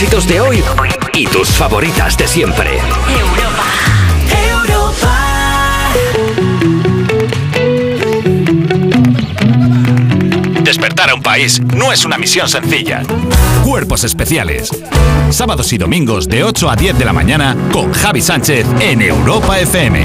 [0.00, 0.62] éxitos de hoy
[1.12, 2.78] y tus favoritas de siempre.
[4.52, 5.24] Europa,
[10.62, 13.02] Despertar a un país no es una misión sencilla.
[13.64, 14.70] Cuerpos especiales.
[15.30, 19.58] Sábados y domingos de 8 a 10 de la mañana con Javi Sánchez en Europa
[19.58, 20.04] FM.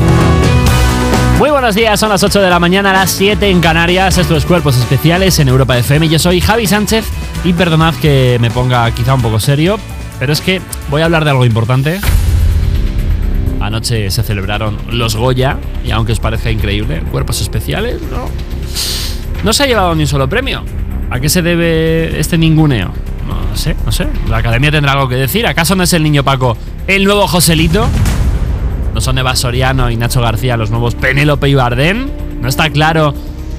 [1.37, 4.17] Muy buenos días, son las 8 de la mañana, las 7 en Canarias.
[4.17, 6.09] Estos Cuerpos Especiales en Europa FM.
[6.09, 7.05] Yo soy Javi Sánchez
[7.43, 9.77] y perdonad que me ponga quizá un poco serio,
[10.19, 11.99] pero es que voy a hablar de algo importante.
[13.59, 18.29] Anoche se celebraron los Goya y aunque os parezca increíble, Cuerpos Especiales, no.
[19.43, 20.63] No se ha llevado ni un solo premio.
[21.09, 22.91] ¿A qué se debe este ninguneo?
[23.27, 24.07] No sé, no sé.
[24.29, 25.45] La academia tendrá algo que decir.
[25.45, 26.57] ¿Acaso no es el niño Paco
[26.87, 27.87] el nuevo Joselito?
[28.93, 32.09] ¿No son Eva Soriano y Nacho García los nuevos Penélope y Bardén?
[32.41, 33.13] ¿No está claro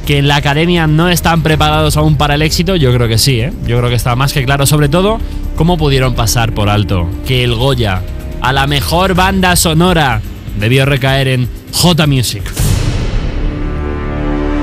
[0.07, 2.77] que en la academia no están preparados aún para el éxito?
[2.77, 3.53] Yo creo que sí, ¿eh?
[3.67, 4.67] Yo creo que está más que claro.
[4.67, 5.19] Sobre todo,
[5.57, 8.03] cómo pudieron pasar por alto que el Goya
[8.41, 10.21] a la mejor banda sonora
[10.59, 12.43] debió recaer en J Music.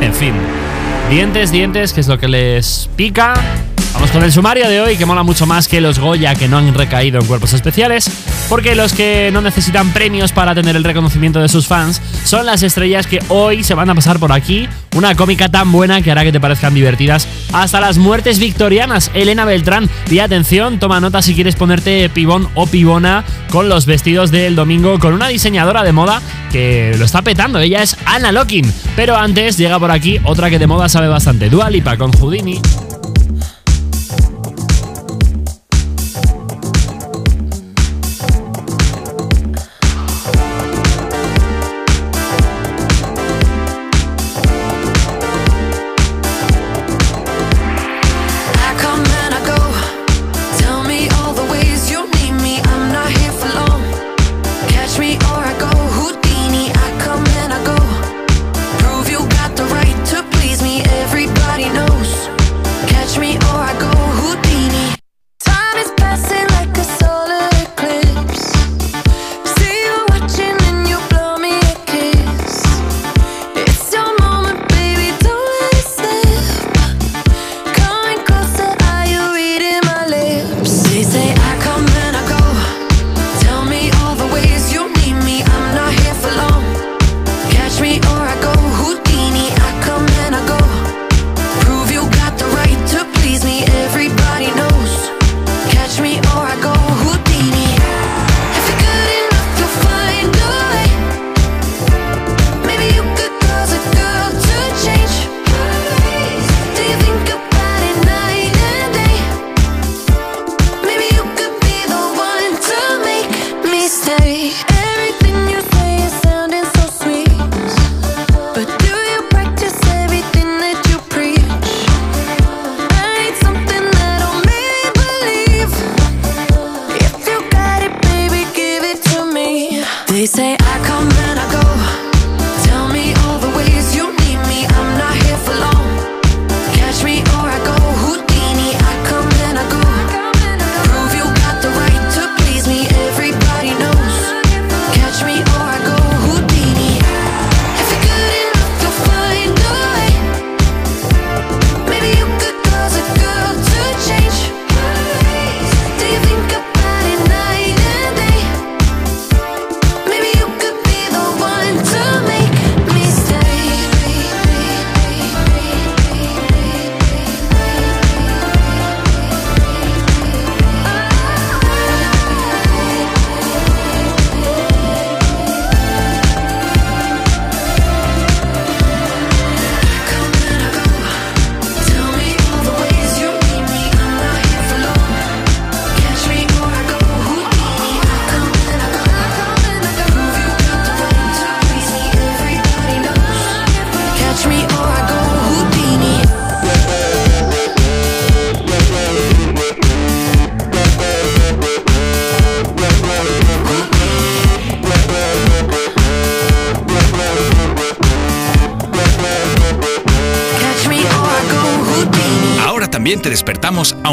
[0.01, 0.33] En fin,
[1.09, 3.33] dientes, dientes, que es lo que les pica.
[4.13, 6.73] Con el sumario de hoy, que mola mucho más que los Goya que no han
[6.73, 8.11] recaído en cuerpos especiales,
[8.49, 12.61] porque los que no necesitan premios para tener el reconocimiento de sus fans son las
[12.61, 14.67] estrellas que hoy se van a pasar por aquí.
[14.97, 17.25] Una cómica tan buena que hará que te parezcan divertidas.
[17.53, 19.11] Hasta las muertes victorianas.
[19.13, 24.29] Elena Beltrán, y atención, toma nota si quieres ponerte pibón o pibona con los vestidos
[24.29, 27.59] del domingo con una diseñadora de moda que lo está petando.
[27.59, 28.73] Ella es Anna Locking.
[28.97, 31.49] Pero antes llega por aquí otra que de moda sabe bastante.
[31.49, 32.59] Dua Lipa con Houdini.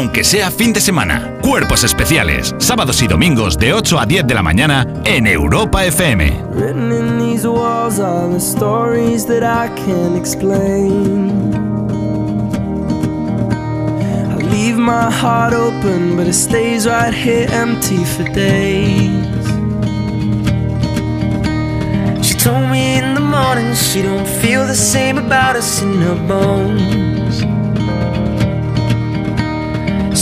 [0.09, 1.37] Aunque sea fin de semana.
[1.43, 2.55] Cuerpos especiales.
[2.57, 6.45] Sábados y domingos de 8 a 10 de la mañana en Europa FM.
[6.51, 11.53] Written in these walls are the stories that I can't explain.
[14.31, 19.45] I leave my heart open, but it stays right here empty for days.
[22.25, 26.17] She told me in the morning she don't feel the same about us in her
[26.27, 27.08] bones.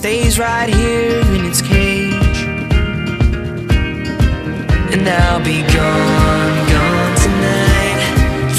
[0.00, 2.38] stays right here in its cage.
[4.94, 8.00] And I'll be gone, gone tonight.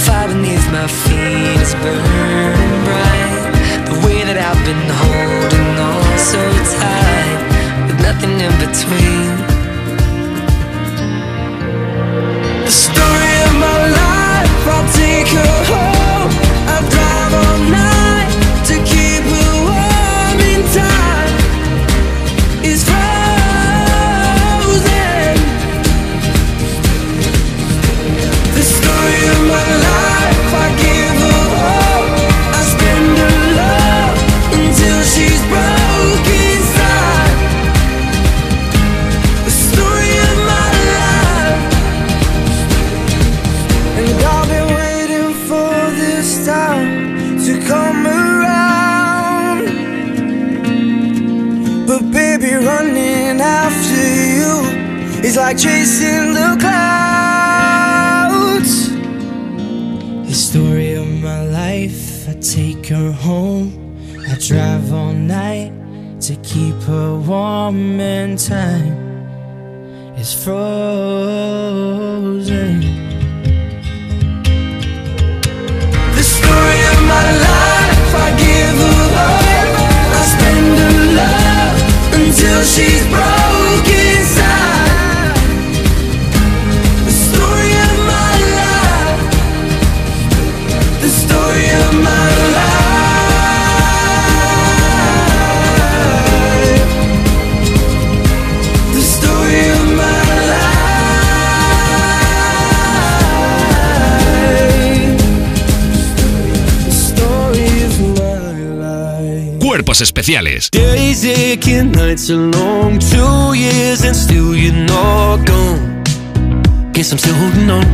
[0.05, 3.41] Fire beneath my feet is burning bright.
[3.89, 6.41] The way that I've been holding on so
[6.77, 9.50] tight, with nothing in between.
[55.31, 56.89] Is like chasing the clouds.
[60.27, 63.67] The story of my life, I take her home.
[64.29, 65.71] I drive all night
[66.21, 68.93] to keep her warm And time.
[70.17, 70.61] It's frozen.
[76.17, 79.75] The story of my life, I give her hope.
[80.19, 81.77] I spend her love
[82.19, 83.50] until she's broke
[117.35, 117.85] holding on.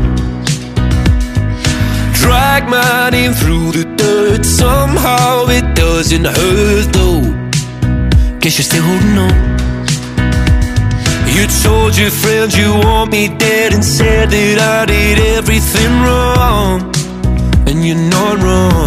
[2.13, 4.45] Drag my name through the dirt.
[4.45, 7.23] Somehow it doesn't hurt though.
[8.41, 9.35] Guess you're still holding on.
[11.33, 16.93] You told your friends you want me dead and said that I did everything wrong.
[17.67, 18.86] And you're not wrong.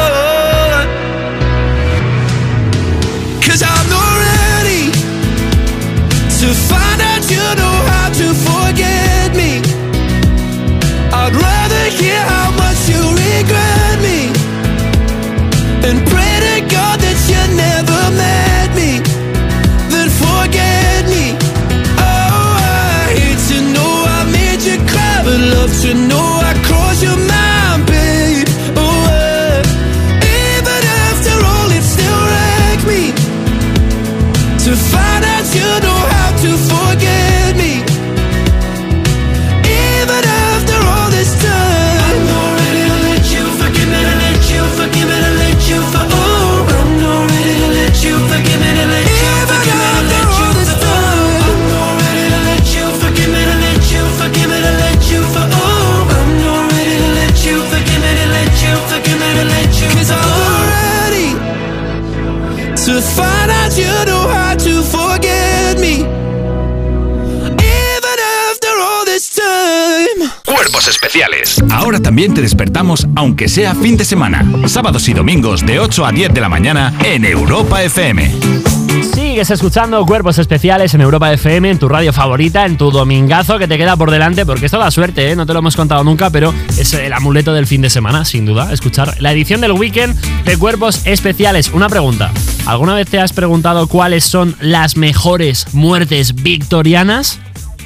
[6.51, 7.70] To find out you know
[70.87, 71.63] Especiales.
[71.69, 74.45] Ahora también te despertamos, aunque sea fin de semana.
[74.67, 78.31] Sábados y domingos de 8 a 10 de la mañana en Europa FM.
[79.13, 83.67] Sigues escuchando Cuerpos Especiales en Europa FM, en tu radio favorita, en tu domingazo que
[83.67, 85.35] te queda por delante, porque esto da suerte, ¿eh?
[85.35, 88.45] no te lo hemos contado nunca, pero es el amuleto del fin de semana, sin
[88.45, 91.71] duda, escuchar la edición del weekend de Cuerpos Especiales.
[91.73, 92.31] Una pregunta,
[92.65, 97.39] ¿alguna vez te has preguntado cuáles son las mejores muertes victorianas?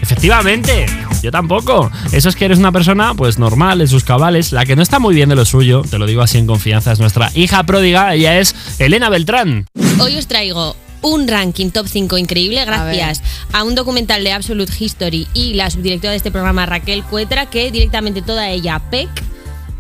[0.06, 0.86] Efectivamente,
[1.24, 1.92] yo tampoco.
[2.12, 4.52] Eso es que eres una persona, pues normal, en sus cabales.
[4.52, 6.92] La que no está muy bien de lo suyo, te lo digo así en confianza,
[6.92, 8.14] es nuestra hija pródiga.
[8.14, 9.66] Ella es Elena Beltrán.
[10.00, 15.28] Hoy os traigo un ranking top 5 increíble gracias a, un documental de Absolute History
[15.34, 19.10] y la subdirectora de este programa Raquel Cuetra que directamente toda ella, PEC,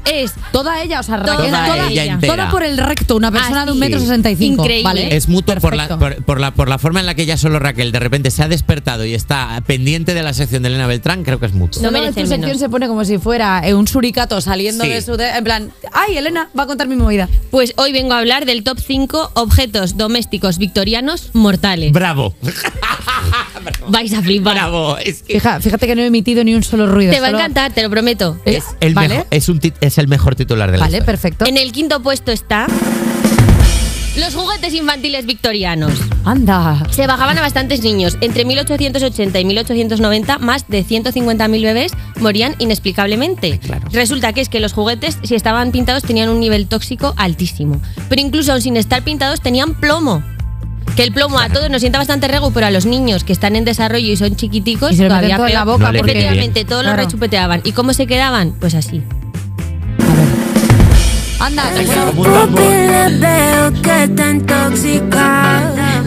[0.05, 2.33] es Toda ella, o sea, Toda Raquel, toda, ella entera.
[2.35, 3.79] toda por el recto, una persona Ah, de un sí.
[3.81, 4.63] metro sesenta y cinco.
[4.63, 4.83] Increíble.
[4.83, 5.15] ¿vale?
[5.15, 7.59] Es mutuo por la, por, por la, por la forma en la que ya solo
[7.59, 11.23] Raquel de repente se ha despertado y está pendiente de la sección de Elena Beltrán,
[11.23, 11.81] creo que es mutuo.
[11.81, 14.89] No merece tu sección se pone como si fuera eh, un suricato saliendo Sí.
[14.89, 15.17] de su...
[15.17, 17.27] de- en plan, ay, Elena va a contar mi movida.
[17.51, 21.91] Pues hoy vengo a hablar del top 5 objetos domésticos victorianos mortales.
[21.91, 22.35] Bravo,
[23.87, 24.53] Vais a flipar.
[24.55, 24.97] bravo.
[24.97, 27.11] Es, que Fija- fíjate que no he emitido ni un solo ruido.
[27.13, 28.37] Te va a encantar, te lo prometo.
[28.45, 29.09] Eh, es el, ¿Vale?
[29.09, 31.05] mejor, es, un tit- es el mejor titular de la Vale, historia.
[31.05, 31.45] perfecto.
[31.45, 32.67] En el quinto puesto está
[34.17, 35.93] los juguetes infantiles victorianos.
[36.23, 36.83] Anda.
[36.91, 38.17] Se bajaban a bastantes niños.
[38.21, 43.59] Entre 1880 y 1890, más de 150.000 bebés morían inexplicablemente.
[43.59, 43.87] Claro.
[43.91, 47.81] Resulta que es que los juguetes, si estaban pintados, tenían un nivel tóxico altísimo.
[48.09, 50.23] Pero incluso aun sin estar pintados, tenían plomo.
[50.95, 53.57] Que el plomo a todos nos sienta bastante rego, pero a los niños que están
[53.57, 55.97] en desarrollo y son chiquiticos, Y se lo todavía meten todo en la boca No
[55.97, 56.11] porque...
[56.11, 56.97] Efectivamente, todos Claro.
[56.97, 57.61] los rechupeteaban.
[57.65, 58.53] ¿Y cómo se quedaban?
[58.61, 59.03] Pues así.
[61.39, 61.63] Anda,
[61.93, 62.49] tambor.
[63.19, 66.03] veo que está intoxicada.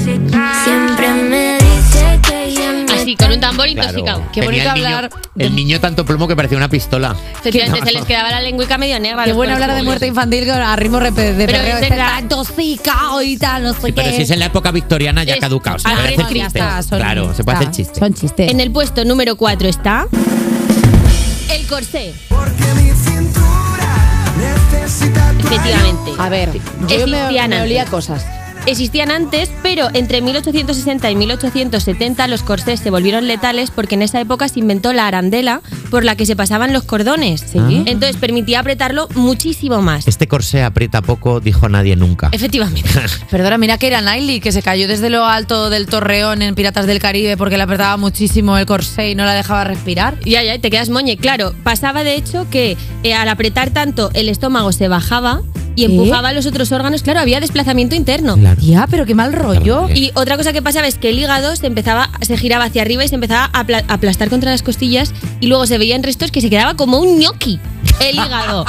[0.64, 3.88] Siempre me dice que ya me Así, con un tambor Claro.
[3.90, 4.22] intoxicado.
[4.32, 7.14] Qué Tenía bonito el niño- hablar El niño tanto plomo que parecía una pistola.
[7.40, 9.22] Efectivamente, se les quedaba la lengüica medio negra.
[9.24, 11.60] Qué los bueno hablar de muerte infantil con- a ritmo de Pero perreo.
[11.60, 12.06] es Este verdad.
[12.08, 14.16] está intoxicado y tal, no sé Sí, pero qué.
[14.16, 15.78] si es en la época victoriana ya Es- caducado.
[15.78, 16.58] Se Ah, puede hacer ya chiste.
[16.58, 18.00] está, son- Claro, se puede está, hacer chiste.
[18.00, 18.50] Son chistes.
[18.50, 20.06] En el puesto número 4 está.
[21.50, 22.14] El corsé.
[24.88, 26.12] Efectivamente.
[26.18, 26.50] A ver,
[26.88, 28.24] yo me, me olía cosas.
[28.68, 34.20] Existían antes, pero entre 1860 y 1870 los corsés se volvieron letales porque en esa
[34.20, 37.40] época se inventó la arandela por la que se pasaban los cordones.
[37.40, 37.58] Sí.
[37.86, 40.06] Entonces permitía apretarlo muchísimo más.
[40.06, 42.28] Este corsé aprieta poco, dijo nadie nunca.
[42.30, 42.90] Efectivamente.
[43.30, 46.86] Perdona, mira que era Niley, que se cayó desde lo alto del torreón en Piratas
[46.86, 50.20] del Caribe porque le apretaba muchísimo el corsé y no la dejaba respirar.
[50.26, 51.16] Ya, ya, te quedas moñe.
[51.16, 55.40] Claro, pasaba de hecho que eh, al apretar tanto el estómago se bajaba
[55.78, 57.02] y empujaba los otros órganos.
[57.02, 58.36] Claro, había desplazamiento interno.
[58.36, 58.60] Claro.
[58.60, 59.86] Ya, pero qué mal rollo.
[59.86, 59.88] Claro.
[59.94, 63.04] Y otra cosa que pasaba es que el hígado se empezaba, se giraba hacia arriba
[63.04, 66.30] y se empezaba a apla- a aplastar contra las costillas y luego se veían restos
[66.30, 67.60] que se quedaba como un gnocchi
[68.00, 68.64] el hígado.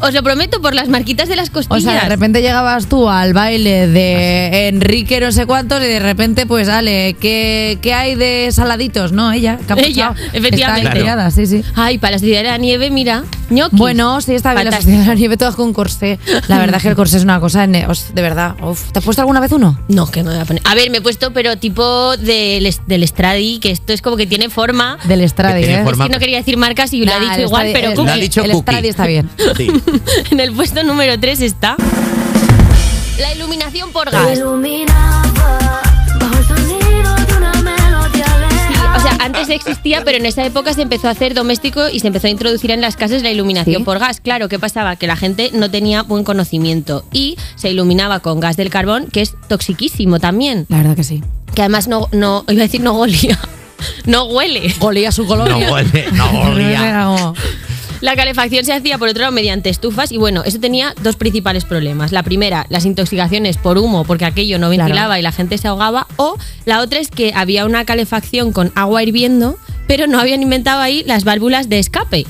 [0.00, 1.82] Os lo prometo por las marquitas de las O costillas.
[1.82, 6.46] sea, de repente llegabas tú al baile de Enrique no sé cuántos y de repente,
[6.46, 9.12] pues, dale, ¿qué, qué hay de saladitos?
[9.12, 9.88] No, ella, capuchao.
[9.90, 10.80] Ella, efectivamente.
[10.88, 11.62] Está inspirada, sí, sí.
[11.74, 13.76] Ay, para la sociedad de la nieve, mira, gnocchi.
[13.76, 14.90] Bueno, sí, está bien la Fantástico.
[14.92, 16.18] sociedad de la nieve todas con corsé.
[16.48, 17.86] La verdad es que el corsé es una cosa, de
[18.22, 18.54] verdad.
[18.62, 18.90] uf.
[18.92, 19.78] ¿Te has puesto alguna vez uno?
[19.88, 20.62] No, que me voy a poner.
[20.66, 24.26] A ver, me he puesto, pero tipo del, del Stradi, que esto es como que
[24.26, 24.98] tiene forma.
[25.04, 25.82] Del Stradi, ¿eh?
[25.84, 27.90] forma- Es que no quería decir marcas y lo Nah, ha dicho igual, Stradi- pero
[27.90, 29.28] el- Lo ha dicho el Está bien.
[29.56, 29.70] Sí.
[30.30, 31.76] En el puesto número 3 está.
[33.18, 34.38] La iluminación por gas.
[34.38, 35.22] iluminaba
[36.18, 38.26] bajo el sonido de una melodía
[38.68, 42.00] Sí, o sea, antes existía, pero en esa época se empezó a hacer doméstico y
[42.00, 43.84] se empezó a introducir en las casas la iluminación Sí.
[43.84, 44.20] por gas.
[44.20, 44.96] Claro, ¿qué pasaba?
[44.96, 49.20] Que la gente no tenía buen conocimiento y se iluminaba con gas del carbón, que
[49.20, 50.64] es toxiquísimo también.
[50.68, 51.22] La verdad que sí.
[51.54, 53.38] Que además no, no iba a decir no golía,
[54.06, 54.74] no huele.
[54.78, 55.66] Golía su colonia.
[55.66, 57.32] No huele, no olía.
[58.00, 61.64] La calefacción se hacía por otro lado mediante estufas y bueno, eso tenía dos principales
[61.66, 62.12] problemas.
[62.12, 64.84] La primera, las intoxicaciones por humo, porque aquello no Claro.
[64.84, 66.06] ventilaba y la gente se ahogaba.
[66.16, 70.80] O la otra es que había una calefacción con agua hirviendo, pero no habían inventado
[70.80, 72.24] ahí las válvulas de escape.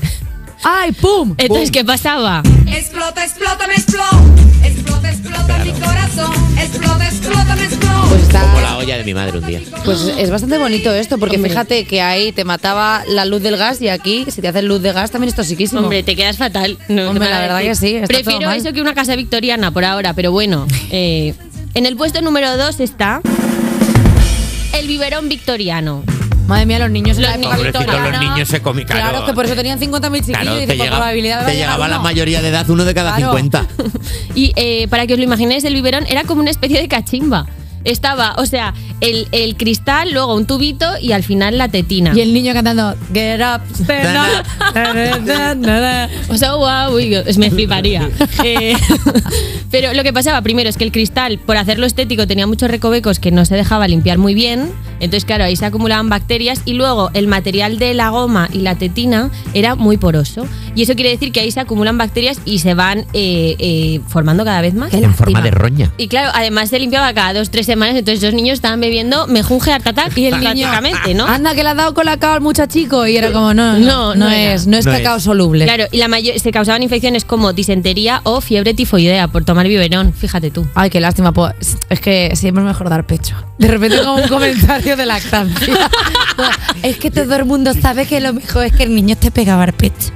[0.63, 1.33] ¡Ay, pum!
[1.37, 2.43] Entonces, ¿qué pasaba?
[2.67, 4.21] Explota, explota, me explota.
[4.63, 6.31] Explota, explota mi corazón.
[6.57, 8.01] Explota, explota, me explota.
[8.09, 8.41] Pues está.
[8.43, 9.61] Como la olla de mi madre un día.
[9.83, 11.49] Pues es bastante bonito esto, porque Hombre.
[11.51, 14.81] fíjate que ahí te mataba la luz del gas y aquí, si te hacen luz
[14.83, 15.81] de gas, también es toxiquísimo.
[15.81, 16.77] Hombre, te quedas fatal.
[16.87, 18.57] No, Hombre, la verdad que sí, está todo Prefiero mal.
[18.57, 20.67] eso que una casa victoriana por ahora, pero bueno.
[20.91, 21.33] eh,
[21.73, 23.21] en el puesto número 2 está
[24.77, 26.03] el biberón victoriano.
[26.47, 28.09] Madre mía, los niños en Los la época victoriana.
[28.09, 28.87] los niños se comían.
[28.87, 31.87] Claro, Claro, que por eso tenían 50.000 chiquillos Claro, y te llegaba, probabilidad te llegaba
[31.87, 32.03] la uno.
[32.03, 33.31] mayoría de edad, uno de cada Claro.
[33.37, 33.65] 50.
[34.35, 37.45] Y eh, para que os lo imaginéis, el biberón era como una especie de cachimba.
[37.83, 42.11] Estaba, o sea, el, el cristal, luego un tubito y al final la tetina.
[42.15, 44.45] Y el niño cantando Get up, stand up.
[46.29, 46.95] O sea, wow,
[47.37, 48.07] me fliparía.
[48.43, 48.75] Eh,
[49.71, 53.19] pero lo que pasaba primero es que el cristal, por hacerlo estético, tenía muchos recovecos
[53.19, 54.71] que no se dejaba limpiar muy bien.
[55.01, 58.75] Entonces, claro, ahí se acumulaban bacterias y luego el material de la goma y la
[58.75, 60.45] tetina era muy poroso.
[60.75, 64.45] Y eso quiere decir que ahí se acumulan bacterias y se van eh, eh, formando
[64.45, 64.93] cada vez más.
[64.93, 65.91] En forma de roña.
[65.97, 69.73] Y claro, además se limpiaba cada dos, tres semanas, entonces los niños estaban bebiendo mejunje
[69.73, 70.67] Art Attack Y el niño,
[71.15, 71.25] ¿no?
[71.25, 73.07] Anda, que le ha dado con la cacao al muchachico.
[73.07, 75.23] Y era como, no, no, No, no, es, no es No cacao es.
[75.23, 75.65] soluble.
[75.65, 80.13] Claro, y la mayor, se causaban infecciones como disentería o fiebre tifoidea por tomar biberón,
[80.13, 80.67] fíjate tú.
[80.75, 81.31] Ay, qué lástima.
[81.33, 83.35] pues, es que siempre es mejor dar pecho.
[83.57, 85.89] De repente como un comentario de lactancia.
[86.83, 89.65] es que todo el mundo sabe que lo mejor es que el niño te pegaba
[89.65, 90.11] el pecho.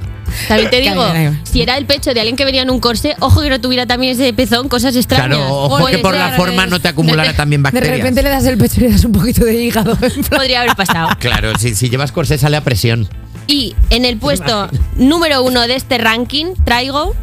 [0.48, 1.04] También te digo,
[1.44, 3.86] si era el pecho de alguien que venía en un corsé, ojo que no tuviera
[3.86, 5.28] también ese pezón, cosas extrañas.
[5.38, 7.98] Claro, ojo que por la forma no te acumulara también De bacterias.
[7.98, 9.96] repente le das el pecho y le das un poquito de hígado.
[10.30, 11.08] Podría haber pasado.
[11.18, 13.08] Claro, si, si llevas corsé sale a presión.
[13.46, 17.14] Y en el puesto número uno de este ranking traigo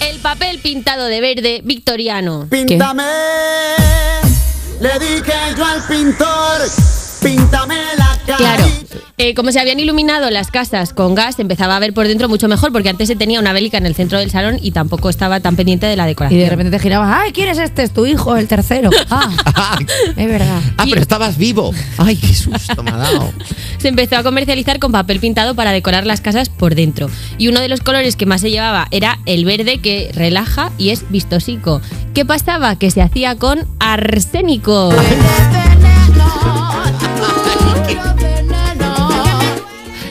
[0.00, 2.46] el papel pintado de verde victoriano.
[2.48, 3.02] Píntame,
[4.80, 6.60] le dije yo al pintor,
[7.22, 8.36] píntame la cara.
[8.38, 8.64] Claro,
[9.16, 12.48] eh, como se habían iluminado las casas con gas, empezaba a ver por dentro mucho
[12.48, 15.38] mejor, porque antes se tenía una bélica en el centro del salón y tampoco estaba
[15.40, 16.40] tan pendiente de la Y decoración.
[16.40, 17.84] de repente te girabas, ay, ¿quién es este?
[17.84, 18.90] Es tu hijo, el tercero.
[19.56, 19.78] Ah,
[20.16, 20.60] es verdad.
[20.78, 21.72] Ah, pero estabas vivo.
[21.98, 23.32] Ay, qué susto me ha dado.
[23.78, 27.08] se empezó a comercializar con papel pintado para decorar las casas por dentro.
[27.38, 30.90] Y uno de los colores que más se llevaba era el verde que relaja y
[30.90, 31.80] es vistosico.
[32.14, 32.76] ¿Qué pasaba?
[32.76, 34.90] Que se hacía con arsénico.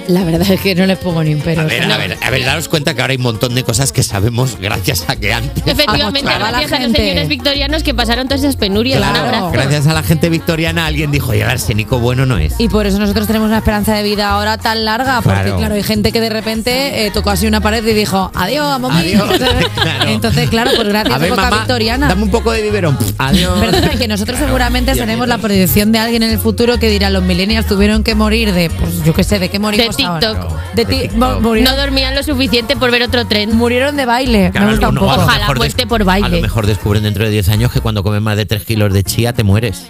[0.07, 1.61] La verdad es que no les pongo ni un pero.
[1.61, 3.91] A ver, a ver, a ver, daros cuenta que ahora hay un montón de cosas
[3.91, 5.63] que sabemos gracias a que antes.
[5.65, 8.99] Efectivamente, gracias la a los señores victorianos que pasaron todas esas penurias.
[9.01, 9.51] Un Claro, abrazo.
[9.51, 12.55] gracias a la gente victoriana alguien dijo, oye, el arsénico bueno no es.
[12.59, 15.57] Y por eso nosotros tenemos una esperanza de vida ahora tan larga, porque Claro.
[15.57, 18.99] claro, hay gente que de repente eh, tocó así una pared y dijo, adiós, mami.
[18.99, 19.23] Adiós.
[19.83, 20.09] Claro.
[20.09, 22.07] Entonces, claro, pues gracias A ver, mamá, victoriana.
[22.07, 22.97] dame un poco de biberón.
[22.97, 23.59] Pff, Adiós.
[23.59, 27.23] Perdona, que nosotros seguramente seremos la predicción de alguien en el futuro que dirá, los
[27.23, 29.92] millennials tuvieron que morir de, pues yo qué sé, ¿de qué morimos?
[29.97, 30.73] TikTok.
[30.75, 31.17] De, ti- TikTok.
[31.17, 33.55] mo- murieron, No dormían lo suficiente por ver otro tren.
[33.55, 34.51] murieron de baile.
[34.51, 35.11] Claro, Me gusta un alguno- poco.
[35.13, 36.25] a lo Ojalá mejor muerte des- por baile.
[36.27, 38.93] A lo mejor descubren dentro de 10 años que cuando comes más de 3 kilos
[38.93, 39.87] de chía te mueres.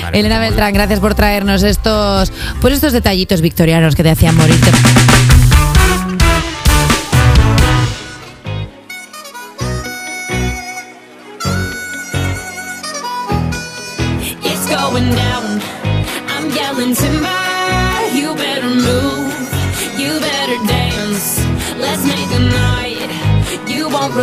[0.00, 4.70] Claro, Elena Beltrán, gracias por traernos estos, pues estos detallitos victorianos que te hacían morirte.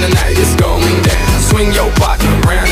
[0.00, 1.40] The night is going down.
[1.40, 2.71] Swing your partner round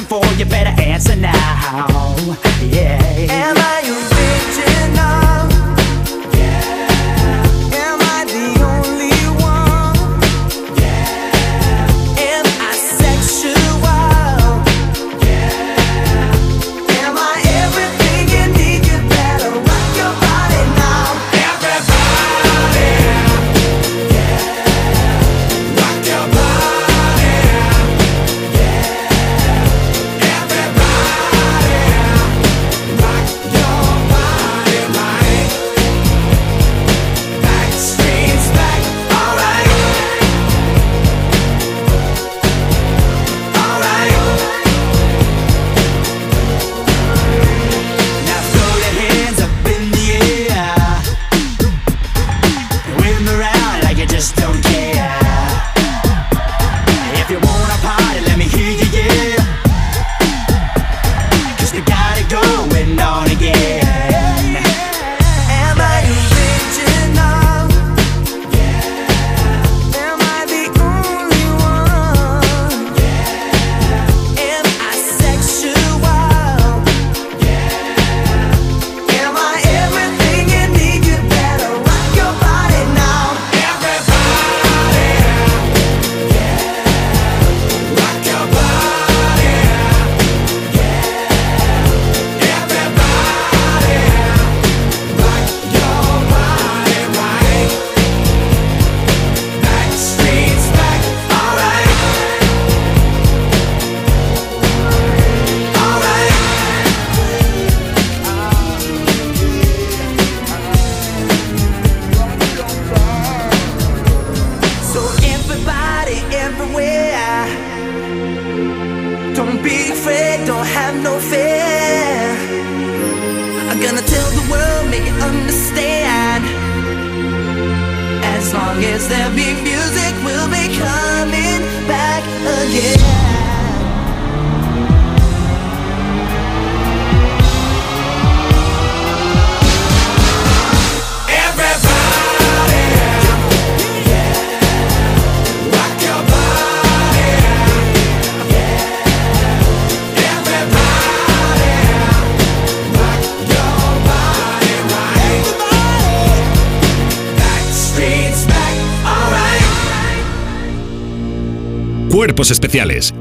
[0.00, 1.32] question for, you better answer now.
[2.62, 3.00] Yeah.
[3.30, 3.59] And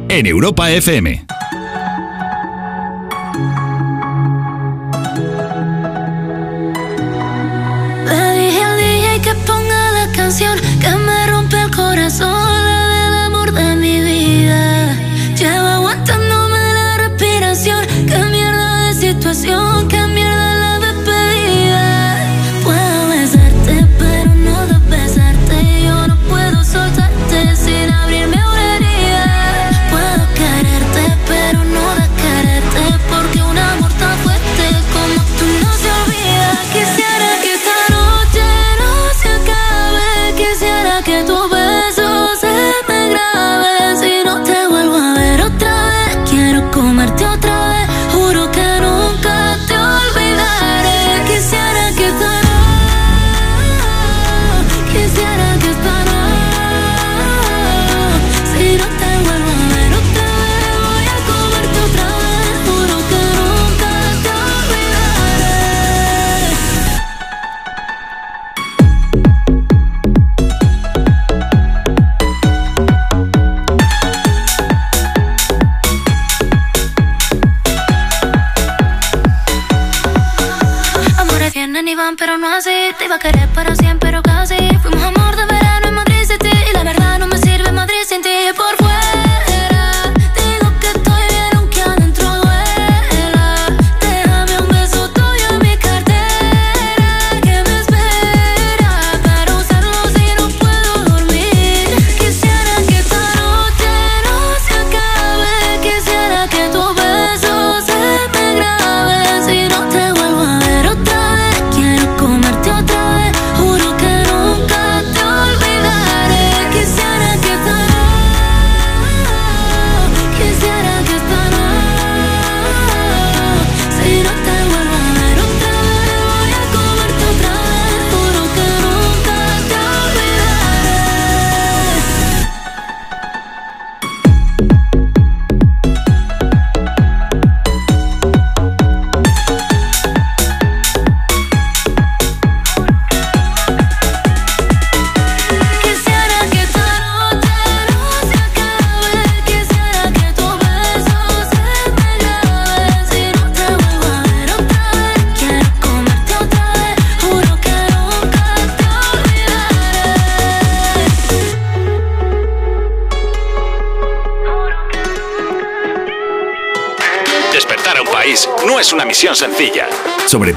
[0.09, 1.38] en Europa FM.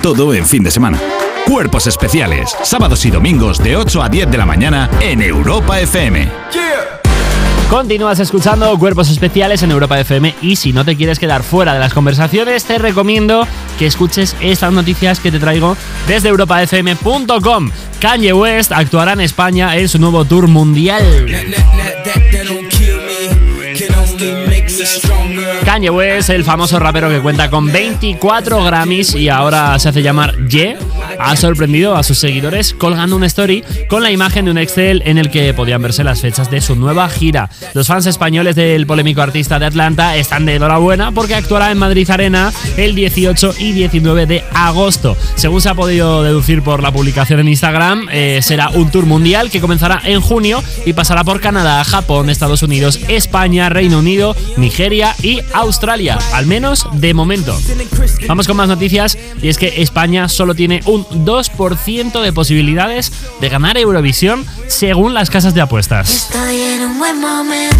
[0.02, 0.98] Todo en fin de semana.
[1.46, 6.28] Cuerpos especiales, sábados y domingos de 8 a 10 de la mañana en Europa FM.
[7.70, 11.78] Continúas escuchando Cuerpos Especiales en Europa FM y si no te quieres quedar fuera de
[11.80, 13.46] las conversaciones, te recomiendo
[13.78, 17.70] que escuches estas noticias que te traigo desde europafm.com.
[18.00, 21.02] Kanye West actuará en España en su nuevo tour mundial.
[25.72, 30.46] Kanye West, el famoso rapero que cuenta con 24 Grammys y ahora se hace llamar
[30.46, 30.76] Ye,
[31.24, 35.18] ha sorprendido a sus seguidores colgando una story con la imagen de un Excel en
[35.18, 37.48] el que podían verse las fechas de su nueva gira.
[37.74, 42.08] Los fans españoles del polémico artista de Atlanta están de enhorabuena porque actuará en Madrid
[42.10, 45.16] Arena el 18 y 19 de agosto.
[45.36, 49.50] Según se ha podido deducir por la publicación en Instagram, eh, será un tour mundial
[49.50, 55.14] que comenzará en junio y pasará por Canadá, Japón, Estados Unidos, España, Reino Unido, Nigeria
[55.22, 57.58] y Australia, al menos de momento.
[58.28, 63.48] Vamos con más noticias y es que España solo tiene un 2% de posibilidades de
[63.48, 66.10] ganar Eurovisión según las casas de apuestas.
[66.10, 67.76] Estoy en un buen momento.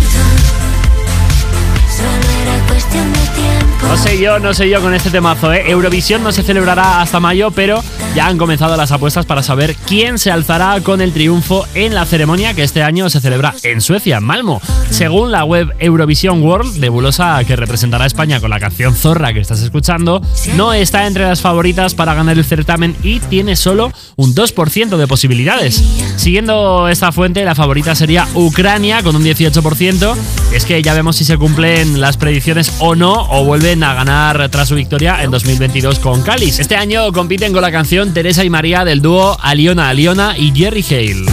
[3.89, 5.65] No sé yo, no sé yo con este temazo, ¿eh?
[5.71, 7.83] Eurovisión no se celebrará hasta mayo, pero
[8.15, 12.05] ya han comenzado las apuestas para saber quién se alzará con el triunfo en la
[12.05, 14.61] ceremonia que este año se celebra en Suecia, Malmo.
[14.91, 19.41] Según la web Eurovision World, nebulosa que representará a España con la canción Zorra que
[19.41, 20.21] estás escuchando,
[20.57, 25.07] no está entre las favoritas para ganar el certamen y tiene solo un 2% de
[25.07, 25.83] posibilidades.
[26.17, 30.42] Siguiendo esta fuente, la favorita sería Ucrania con un 18%.
[30.55, 34.51] Es que ya vemos si se cumplen las predicciones o no, o vuelven a ganar
[34.51, 36.59] tras su victoria en 2022 con Cáliz.
[36.59, 40.85] Este año compiten con la canción Teresa y María del dúo Aliona Aliona y Jerry
[40.91, 41.25] Hale.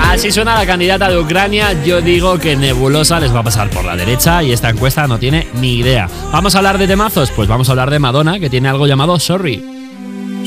[0.00, 1.84] Así suena la candidata de Ucrania.
[1.84, 5.18] Yo digo que Nebulosa les va a pasar por la derecha y esta encuesta no
[5.18, 6.08] tiene ni idea.
[6.32, 7.32] ¿Vamos a hablar de temazos?
[7.32, 9.75] Pues vamos a hablar de Madonna, que tiene algo llamado Sorry.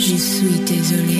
[0.01, 1.19] Je suis désolé.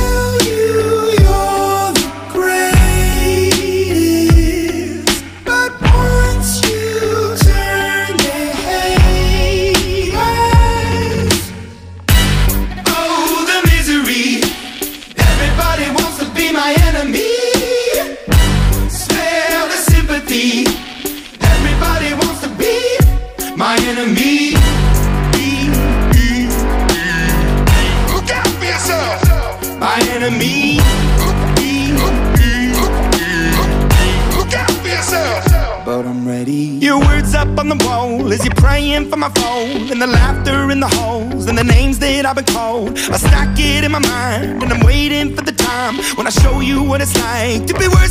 [43.91, 45.97] My mind and I'm waiting for the time.
[46.15, 48.10] When I show you what it's like to be worse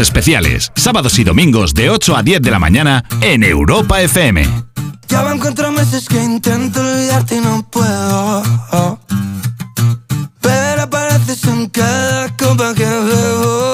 [0.00, 0.72] Especiales.
[0.74, 4.46] Sábados y domingos de 8 a 10 de la mañana en Europa FM.
[5.08, 8.42] Ya van cuatro meses que intento olvidarte y no puedo.
[10.40, 13.73] Pero apareces en cada copa que bebo.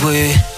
[0.00, 0.51] We.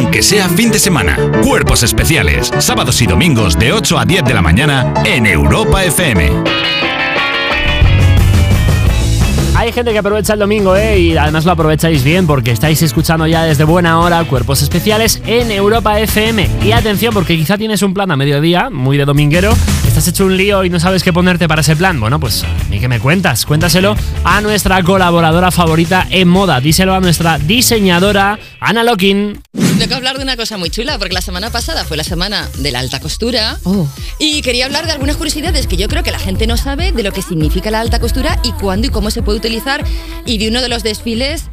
[0.00, 1.18] Aunque sea fin de semana.
[1.42, 6.30] Cuerpos especiales, sábados y domingos de 8 a 10 de la mañana en Europa FM.
[9.60, 10.98] Hay gente que aprovecha el domingo, ¿eh?
[10.98, 15.50] Y además lo aprovecháis bien porque estáis escuchando ya desde buena hora cuerpos especiales en
[15.50, 16.48] Europa FM.
[16.64, 19.52] Y atención, porque quizá tienes un plan a mediodía, muy de dominguero,
[19.86, 22.00] estás hecho un lío y no sabes qué ponerte para ese plan.
[22.00, 23.44] Bueno, pues ni que me cuentas.
[23.44, 26.58] Cuéntaselo a nuestra colaboradora favorita en moda.
[26.60, 29.42] Díselo a nuestra diseñadora Ana Lokin.
[29.80, 32.50] Tengo que hablar de una cosa muy chula, porque la semana pasada fue la semana
[32.58, 33.58] de la alta costura.
[34.18, 37.02] Y quería hablar de algunas curiosidades que yo creo que la gente no sabe de
[37.02, 39.82] lo que significa la alta costura y cuándo y cómo se puede utilizar.
[40.26, 41.44] Y de uno de los desfiles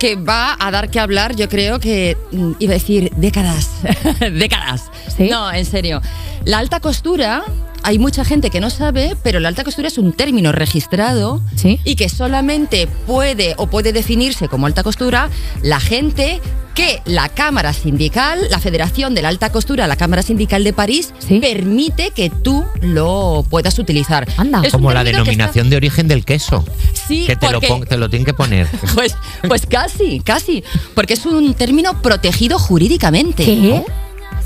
[0.00, 3.70] que va a dar que hablar, yo creo que mm, iba a decir décadas.
[4.32, 4.90] décadas.
[5.20, 6.02] No, en serio.
[6.44, 7.44] La alta costura.
[7.88, 11.40] Hay mucha gente que no sabe, pero la alta costura es un término registrado
[11.84, 15.30] y que solamente puede o puede definirse como alta costura
[15.62, 16.40] la gente
[16.74, 21.14] que la Cámara Sindical, la Federación de la Alta Costura, la Cámara Sindical de París,
[21.40, 24.28] permite que tú lo puedas utilizar.
[24.28, 26.64] Es un Como la está- denominación de origen del queso.
[26.92, 28.66] Sí, que te lo, porque- pon- te lo tienen que poner.
[28.94, 29.14] Pues,
[29.46, 30.64] pues casi, casi.
[30.94, 33.44] Porque es un término protegido jurídicamente.
[33.44, 33.82] ¿Qué?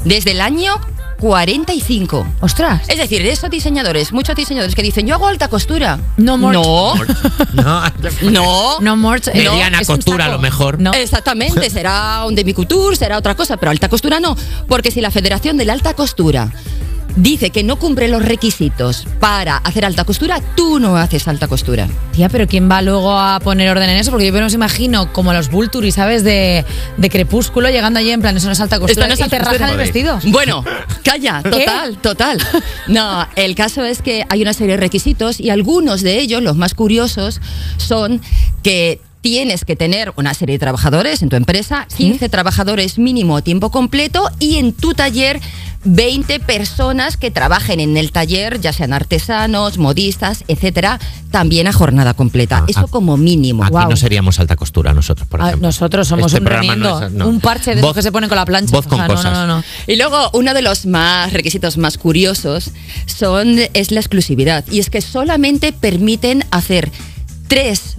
[0.05, 0.75] Desde el año
[1.21, 2.27] 45.
[2.41, 2.83] ¡Ostras!
[2.89, 5.99] Es decir, esos diseñadores, muchos diseñadores que dicen, yo hago alta costura.
[6.17, 6.55] No, Mort.
[6.55, 6.95] No.
[7.53, 7.83] No,
[8.31, 8.81] No.
[8.81, 9.29] No, Mort.
[9.29, 10.81] eh, Mediana un costura a lo mejor.
[10.81, 10.93] No.
[10.95, 14.37] Exactamente, será un demi-couture, será otra cosa, pero alta costura no.
[14.67, 16.51] Porque si la Federación de la Alta Costura
[17.17, 21.89] dice que no cumple los requisitos para hacer alta costura, tú no haces alta costura.
[22.13, 24.11] Tía, pero ¿quién va luego a poner orden en eso?
[24.11, 26.25] Porque yo me los imagino como los Vulturi, ¿sabes?
[26.25, 26.65] De,
[26.97, 29.07] de crepúsculo, llegando allí en plan, eso no es alta costura.
[29.07, 30.19] Esto no es y alta te rajan el vestido.
[30.27, 30.65] Bueno,
[31.05, 31.51] calla, ¿Qué?
[31.51, 32.39] total, total.
[32.87, 36.57] No, el caso es que hay una serie de requisitos y algunos de ellos, los
[36.57, 37.41] más curiosos,
[37.77, 38.21] son
[38.63, 43.43] que tienes que tener una serie de trabajadores en tu empresa, 15 trabajadores mínimo a
[43.43, 45.41] tiempo completo y en tu taller
[45.83, 51.01] 20 personas que trabajen en el taller, ya sean artesanos, modistas, etcétera,
[51.31, 52.65] también a jornada completa.
[52.69, 53.65] Eso como mínimo.
[53.65, 55.69] Aquí no seríamos alta costura nosotros, por Ah, ejemplo.
[55.69, 57.29] nosotros somos Este un no remiendo, es- no.
[57.29, 58.77] un parche de Voz- esos que se ponen con la plancha.
[58.77, 59.33] voz con O sea, no, cosas.
[59.33, 59.65] No, no, no.
[59.87, 62.73] Y luego, uno de los más requisitos más curiosos
[63.07, 64.65] son, es la exclusividad.
[64.71, 66.91] Y es que solamente permiten hacer
[67.49, 67.97] tres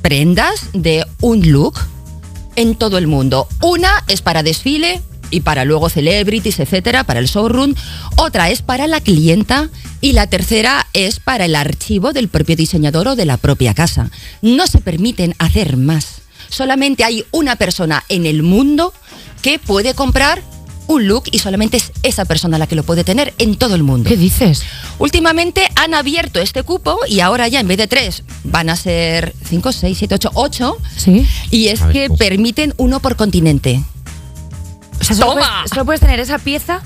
[0.00, 1.74] prendas de un look
[2.56, 3.48] en todo el mundo.
[3.60, 5.02] Una es para desfile
[5.32, 7.74] y para luego celebrities, etcétera, para el showroom.
[8.16, 9.70] Otra es para la clienta
[10.00, 14.10] y la tercera es para el archivo del propio diseñador o de la propia casa.
[14.42, 16.22] No se permiten hacer más.
[16.48, 18.92] Solamente hay una persona en el mundo
[19.40, 20.42] que puede comprar
[20.86, 23.82] un look y solamente es esa persona la que lo puede tener en todo el
[23.82, 24.08] mundo.
[24.08, 24.62] ¿Qué dices?
[24.98, 29.34] Últimamente han abierto este cupo y ahora ya en vez de tres van a ser
[29.48, 30.76] cinco, seis, siete, ocho, ocho.
[30.96, 31.26] Sí.
[31.50, 33.82] Y es que permiten uno por continente.
[35.02, 35.46] O sea, solo ¡Toma!
[35.56, 36.80] puedes, solo puedes tener esa pieza,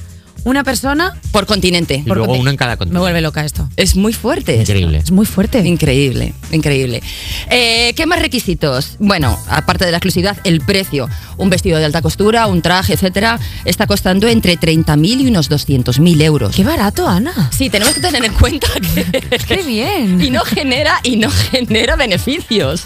[0.45, 1.13] una persona.
[1.33, 2.03] Por continente.
[2.07, 3.01] Y luego uno en cada Me continente.
[3.01, 3.69] vuelve loca esto.
[3.77, 4.53] Es muy fuerte.
[4.61, 4.73] esto.
[4.73, 4.99] Increíble.
[4.99, 5.59] Es muy fuerte.
[5.67, 7.03] Increíble, increíble.
[7.51, 8.95] Eh, ¿Qué más requisitos?
[9.01, 11.09] Bueno, aparte de la exclusividad, el precio.
[11.37, 16.23] Un vestido de alta costura, un traje, etcétera, está costando entre 30.000 y unos 200.000
[16.23, 16.55] euros.
[16.55, 17.51] Qué barato, Ana.
[17.53, 19.05] Sí, tenemos que tener en cuenta que.
[19.49, 20.21] Qué bien.
[20.27, 22.85] Y no genera, y no genera beneficios.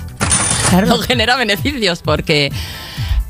[0.87, 2.51] No genera beneficios porque.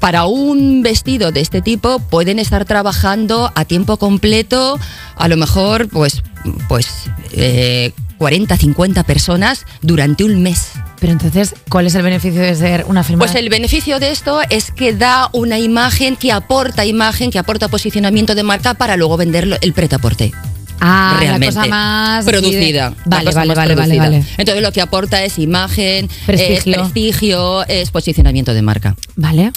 [0.01, 4.79] Para un vestido de este tipo pueden estar trabajando a tiempo completo,
[5.15, 6.23] a lo mejor pues,
[6.69, 10.73] pues eh, 40, 50 personas durante un mes.
[11.01, 13.25] Pero entonces, ¿cuál es el beneficio de ser una firma?
[13.25, 17.69] Pues el beneficio de esto es que da una imagen que aporta imagen, que aporta
[17.69, 20.33] posicionamiento de marca para luego venderlo el pretaporte.
[20.81, 21.55] Ah, realmente.
[21.55, 22.95] la cosa más producida.
[23.05, 24.25] Vale, vale, vale, vale, vale.
[24.39, 26.57] Entonces lo que aporta es imagen, Prestigio.
[26.57, 28.97] es prestigio, es posicionamiento de marca.
[29.17, 29.53] Vale.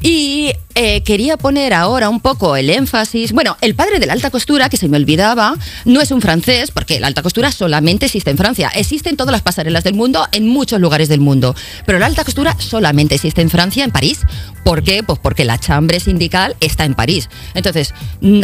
[0.00, 3.32] Y eh, quería poner ahora un poco el énfasis.
[3.32, 6.70] Bueno, el padre de la alta costura, que se me olvidaba, no es un francés,
[6.70, 8.70] porque la alta costura solamente existe en Francia.
[8.74, 11.54] Existe en todas las pasarelas del mundo, en muchos lugares del mundo.
[11.84, 14.20] Pero la alta costura solamente existe en Francia, en París.
[14.64, 15.02] ¿Por qué?
[15.02, 17.28] Pues porque la chambre sindical está en París.
[17.54, 17.92] Entonces,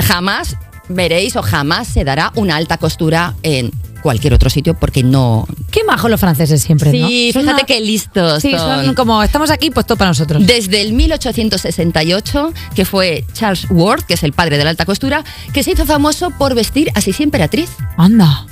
[0.03, 0.57] jamás
[0.89, 3.71] veréis o jamás se dará una alta costura en
[4.03, 5.47] cualquier otro sitio porque no.
[5.71, 7.07] Qué majos los franceses siempre, ¿no?
[7.09, 8.43] Sí, fíjate una- qué listos.
[8.43, 10.47] Sí, son como estamos aquí, pues todo para nosotros.
[10.47, 15.25] Desde el 1868, que fue Charles Ward, que es el padre de la alta costura,
[15.53, 17.71] que se hizo famoso por vestir a Sisi emperatriz.
[17.97, 18.47] Anda.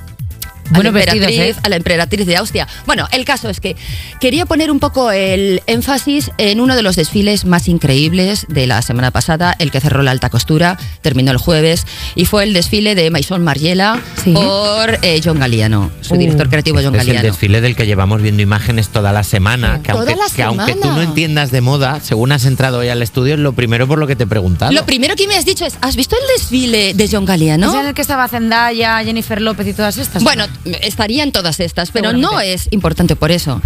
[0.66, 1.60] A la, Buenos vestidos, emperatriz, ¿eh?
[1.62, 2.68] a la emperatriz de Austria.
[2.86, 3.76] Bueno, el caso es que
[4.20, 8.80] quería poner un poco el énfasis en uno de los desfiles más increíbles de la
[8.82, 12.94] semana pasada, el que cerró la alta costura, terminó el jueves, y fue el desfile
[12.94, 14.00] de Maison Margiela
[14.32, 17.86] por eh, John Galliano, su Uh, director creativo John Este es el desfile del que
[17.86, 19.80] llevamos viendo imágenes toda la semana.
[19.82, 20.96] Que, Toda aunque, la que aunque tú semana.
[20.96, 24.06] no entiendas de moda, según has entrado hoy al estudio, es lo primero por lo
[24.06, 24.72] que te he preguntado.
[24.72, 27.70] Lo primero que me has dicho es, ¿has visto el desfile de John Galliano?
[27.72, 30.22] ¿Es en el que estaba Zendaya, Jennifer López y todas estas?
[30.22, 33.60] Bueno, estarían todas estas, pero no es importante por eso.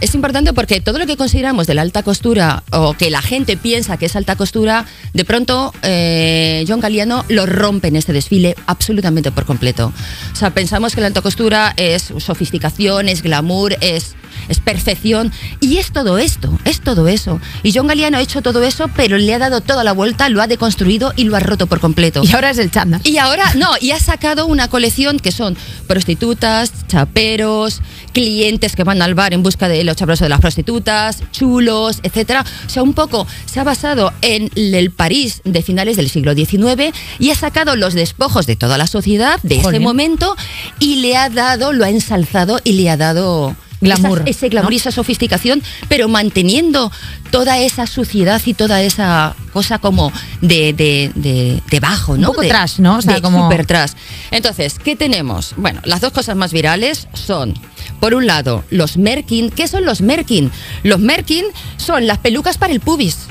[0.00, 3.56] Es importante porque todo lo que consideramos de la alta costura o que la gente
[3.56, 8.54] piensa que es alta costura, de pronto eh, John Galliano lo rompe en este desfile
[8.66, 9.92] absolutamente por completo.
[10.32, 14.14] O sea, pensamos que la alta costura es sofisticación, es glamour, es,
[14.48, 17.40] es perfección y es todo esto, es todo eso.
[17.62, 20.42] Y John Galliano ha hecho todo eso, pero le ha dado toda la vuelta, lo
[20.42, 22.22] ha deconstruido y lo ha roto por completo.
[22.24, 23.00] Y ahora es el chanda.
[23.04, 27.80] Y ahora, no, y ha sacado una colección que son prostitutas, chaperos,
[28.12, 32.44] clientes que van al bar en busca de los chaperos de las prostitutas, chulos, etcétera.
[32.66, 36.94] O sea, un poco se ha basado en el París de finales del siglo XIX
[37.18, 40.36] y ha sacado los despojos de toda la sociedad de ese momento
[40.78, 44.72] y le ha dado, lo ha ensalzado y le ha dado Glamour, esa- ese glamour
[44.72, 46.90] y esa sofisticación, pero manteniendo
[47.30, 52.28] toda esa suciedad y toda esa cosa como de, de, de, de bajo, Un ¿no?
[52.28, 52.96] poco De- trash, ¿no?
[52.98, 53.92] O sea, de como- super trash.
[54.30, 55.54] Entonces, ¿qué tenemos?
[55.56, 57.54] Bueno, las dos cosas más virales son,
[58.00, 59.50] por un lado, los Merkin.
[59.50, 60.50] ¿Qué son los Merkin?
[60.82, 61.44] Los Merkin
[61.76, 63.26] son las pelucas para el pubis.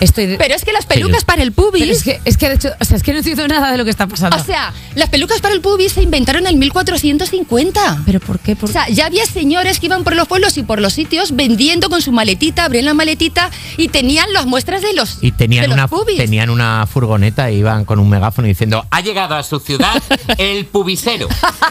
[0.00, 1.80] Estoy Pero es que las pelucas para el pubis...
[1.82, 3.78] Pero es que, es que de hecho, o sea, es que no entiendo nada de
[3.78, 4.36] lo que está pasando.
[4.36, 8.02] O sea, las pelucas para el pubis se inventaron en 1450.
[8.06, 8.56] ¿Pero por qué?
[8.60, 11.88] O sea, ya había señores que iban por los pueblos y por los sitios vendiendo
[11.90, 15.68] con su maletita, abrían la maletita y tenían las muestras de los, Y tenían de
[15.68, 16.16] los una, pubis.
[16.16, 20.02] tenían una furgoneta e iban con un megáfono diciendo ha llegado a su ciudad
[20.38, 21.28] el pubisero.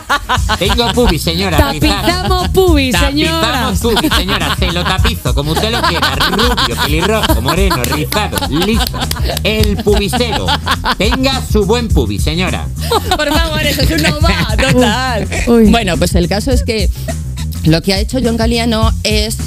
[0.60, 1.58] Tengo pubis, señora.
[1.58, 3.80] Tapizamos pubis, Tapizamos señoras.
[3.80, 4.56] pubis, señora.
[4.58, 6.16] Se lo tapizo como usted lo quiera.
[6.16, 8.17] Rubio, pelirrojo, moreno, rizado,
[8.50, 9.00] liso.
[9.44, 10.46] El pubisero.
[10.98, 12.68] Tenga su buen pubis, señora.
[13.16, 15.28] Por favor, eso es una ova total.
[15.70, 16.90] Bueno, pues el caso es que
[17.64, 19.38] lo que ha hecho John Galliano es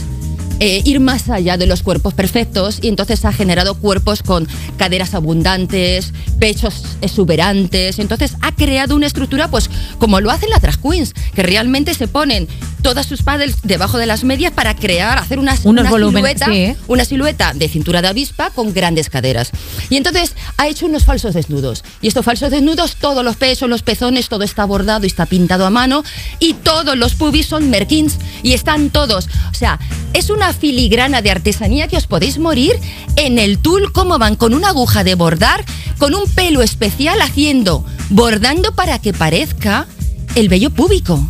[0.61, 4.47] eh, ir más allá de los cuerpos perfectos y entonces ha generado cuerpos con
[4.77, 7.99] caderas abundantes, pechos exuberantes.
[7.99, 12.09] Entonces ha creado una estructura, pues como lo hacen las drag queens, que realmente se
[12.09, 12.47] ponen
[12.83, 16.53] todas sus paddles debajo de las medias para crear, hacer una, Unos una silueta, sí,
[16.53, 16.77] ¿eh?
[16.89, 19.51] una silueta de cintura de avispa con grandes caderas.
[19.89, 21.85] Y entonces ha hecho unos falsos desnudos.
[22.03, 25.67] Y estos falsos desnudos, todos los pechos, los pezones, todo está bordado y está pintado
[25.67, 26.05] a mano.
[26.39, 28.19] Y todos los pubis son merkins.
[28.43, 29.29] Y están todos.
[29.51, 29.79] O sea,
[30.13, 32.73] es una filigrana de artesanía que os podéis morir
[33.17, 35.65] en el tul, cómo van con una aguja de bordar,
[35.99, 39.87] con un pelo especial haciendo, bordando para que parezca
[40.35, 41.21] el vello púbico.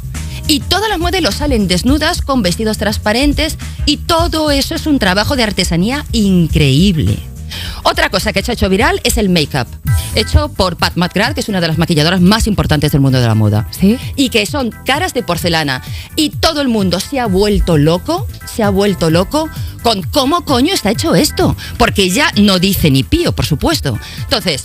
[0.47, 3.57] Y todas las modelos salen desnudas con vestidos transparentes
[3.87, 7.30] y todo eso es un trabajo de artesanía increíble.
[7.83, 9.67] Otra cosa que se ha hecho viral es el make-up,
[10.15, 13.27] hecho por Pat McGrath, que es una de las maquilladoras más importantes del mundo de
[13.27, 13.69] la moda.
[14.17, 15.83] Y que son caras de porcelana.
[16.17, 19.49] Y todo el mundo se ha vuelto loco, se ha vuelto loco
[19.83, 21.57] con cómo coño está hecho esto.
[21.79, 23.99] Porque ya no dice ni pío, por supuesto.
[24.23, 24.65] Entonces,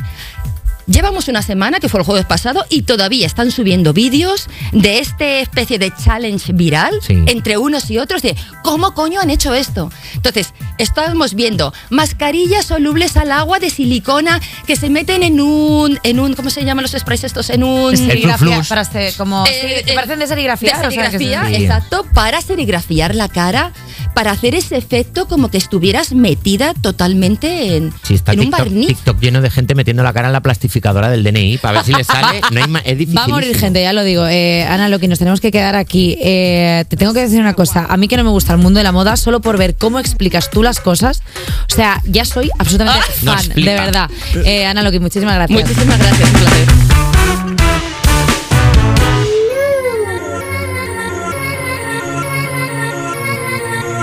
[0.88, 5.40] Llevamos una semana, que fue el jueves pasado, y todavía están subiendo vídeos de esta
[5.40, 7.24] especie de challenge viral Sí.
[7.28, 9.92] entre unos y otros de cómo coño han hecho esto.
[10.14, 16.20] Entonces, estamos viendo mascarillas solubles al agua de silicona que se meten en un, en
[16.20, 17.50] un ¿cómo se llaman los sprays estos?
[17.50, 17.96] En un...
[17.98, 19.46] Serigrafía, para hacer como.
[19.48, 20.78] Eh, eh, parecen de serigrafía.
[20.78, 23.72] de serigrafía, exacto, para serigrafiar la cara,
[24.14, 28.60] para hacer ese efecto como que estuvieras metida totalmente en, Sí, está en un TikTok,
[28.60, 28.88] barniz.
[28.88, 30.42] TikTok lleno de gente metiendo la cara en la
[30.76, 32.42] plastificadora del DNI para ver si le sale.
[32.52, 33.18] No hay ma- es difícil.
[33.18, 34.28] Va a morir gente, ya lo digo.
[34.28, 36.18] Eh, Ana, lo que nos tenemos que quedar aquí.
[36.22, 37.86] Eh, te tengo que decir una cosa.
[37.90, 40.00] A mí que no me gusta el mundo de la moda, solo por ver cómo
[40.00, 41.22] explicas tú las cosas.
[41.72, 44.10] O sea, ya soy absolutamente No fan, de verdad.
[44.46, 45.62] Eh, Ana Loki, muchísimas gracias.
[45.62, 47.76] Muchísimas gracias, un placer.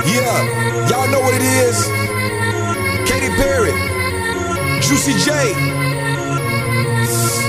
[0.05, 1.13] Yeah, y'all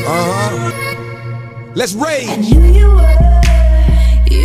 [0.05, 1.71] Uh huh.
[1.75, 2.27] Let's rage.
[2.47, 2.87] You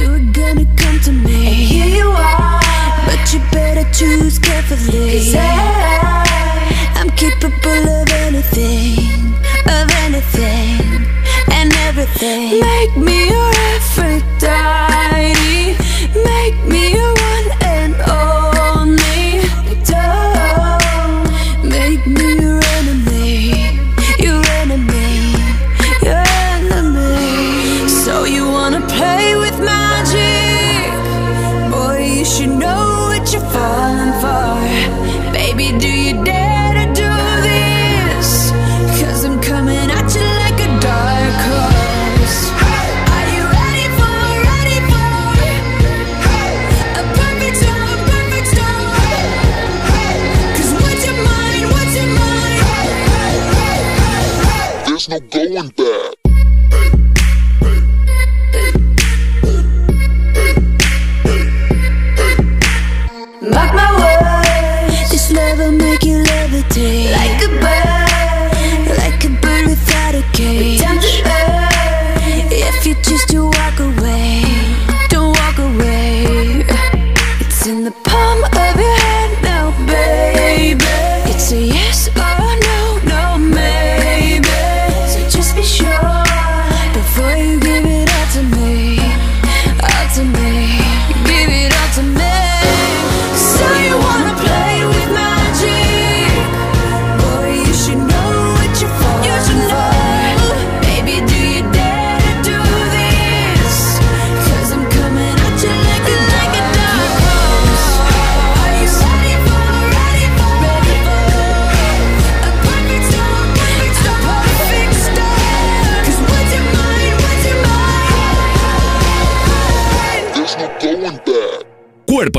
[0.09, 1.49] were gonna come to me.
[1.49, 2.61] And here you are.
[3.07, 5.19] But you better choose carefully.
[5.19, 6.23] Cause I,
[6.95, 9.35] I'm capable of anything.
[9.67, 11.07] Of anything.
[11.51, 12.61] And everything.
[12.61, 15.35] Make me your Aphrodite.
[16.25, 17.18] Make me your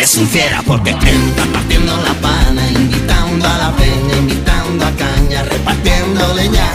[0.00, 5.42] Eres un fiera porque entras partiendo la pana, invitando a la peña, invitando a caña,
[5.42, 6.68] repartiendo leña.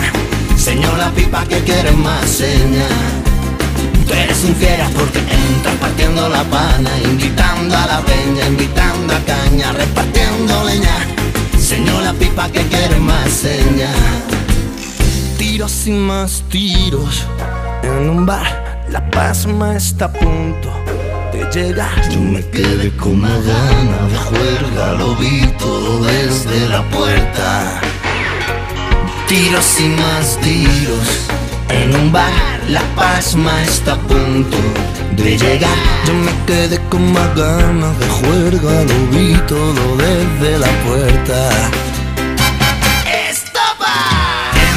[0.55, 2.85] Señor la pipa que quiere más seña.
[4.05, 9.19] Tú eres un fiera porque entras partiendo la pana, invitando a la peña, invitando a
[9.21, 10.95] caña, repartiendo leña.
[11.57, 13.89] Señor la pipa que quiere más seña.
[15.39, 17.25] Tiros y más tiros
[17.81, 20.94] en un bar, la pasma está a punto
[22.11, 27.81] Yo me quedé con una gana de juerga, lo vi todo desde la puerta.
[29.27, 31.27] Tiros y más tiros
[31.69, 34.57] en un bar, la pasma está a punto
[35.17, 35.77] de llegar.
[36.05, 41.49] Yo me quedé con más ganas de juerga, lo vi todo desde la puerta.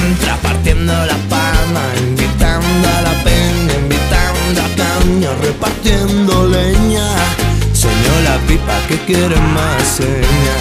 [0.07, 1.17] Entra partiendo la
[5.49, 7.07] repartiendo leña.
[7.73, 10.57] Soñó la pipa que quiere más seña.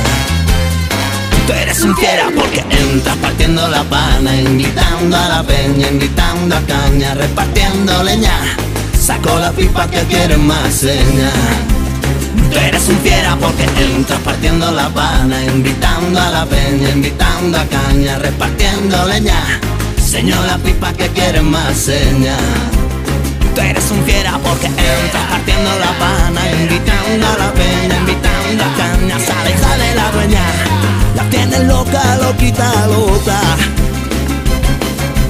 [1.45, 6.61] Tú eres un fiera porque entras partiendo la pana, invitando a la peña, invitando a
[6.61, 8.37] caña, repartiendo leña.
[8.97, 11.31] Sacó la pipa que quiere más seña.
[12.51, 17.65] Tú eres un fiera porque entras partiendo la pana, invitando a la peña, invitando a
[17.65, 19.59] caña, repartiendo leña.
[20.01, 22.37] Señor la pipa que quiere más seña.
[23.57, 28.77] Tú eres un fiera porque entras partiendo la pana, invitando a la peña, invitando a
[28.77, 30.43] caña, sale, sale la dueña.
[31.15, 33.39] La tienes loca, loquita, loca.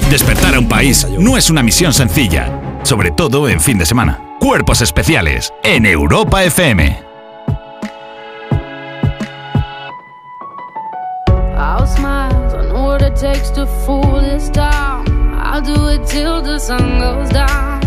[0.09, 2.51] Despertar a un país no es una misión sencilla,
[2.83, 4.19] sobre todo en fin de semana.
[4.41, 6.99] Cuerpos especiales en Europa FM.
[11.55, 15.05] I'll smile, I know what it takes to fool this town.
[15.33, 17.86] I'll do it till the sun goes down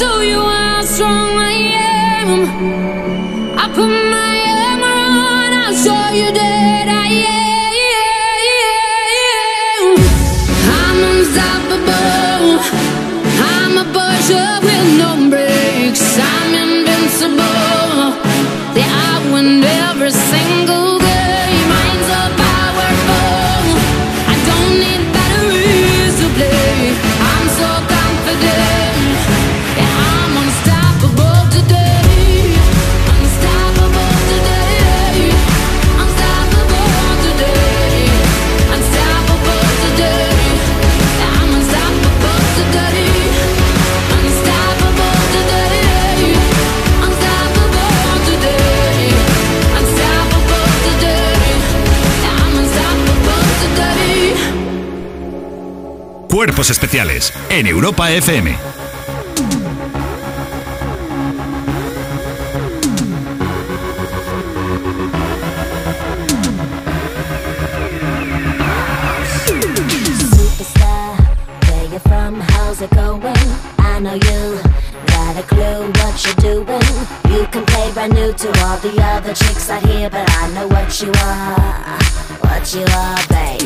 [0.00, 1.56] Show you how strong I
[1.92, 2.30] am.
[3.62, 4.34] I put my
[4.64, 4.98] armor
[5.28, 7.50] on, I'll show you that I am.
[10.80, 12.48] I'm unstoppable.
[13.56, 16.06] I'm a Porsche with no brakes.
[16.32, 18.00] I'm invincible.
[18.78, 19.50] Yeah, I win
[19.84, 20.89] every single
[56.60, 58.54] Cuerpos especiales en Europa FM.
[70.28, 71.16] Superstar,
[71.66, 72.40] where you from?
[72.40, 73.22] How's it going?
[73.78, 74.60] I know you
[75.06, 76.82] got a clue what you're doing.
[77.30, 80.68] You can play brand new to all the other chicks out here, but I know
[80.68, 81.98] what you are,
[82.40, 83.64] what you are, baby.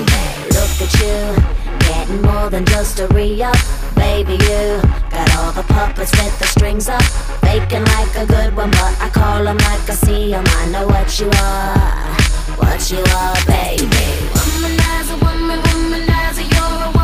[0.55, 1.64] Look at you,
[2.05, 3.57] getting more than just a re-up,
[3.95, 4.33] baby.
[4.33, 4.81] You
[5.11, 7.03] got all the puppets with the strings up,
[7.41, 10.45] faking like a good one, but I call 'em like I see 'em.
[10.47, 12.15] I know what you are,
[12.61, 14.09] what you are, baby.
[14.35, 17.04] Womanizer, woman, womanizer, you're a womanizer,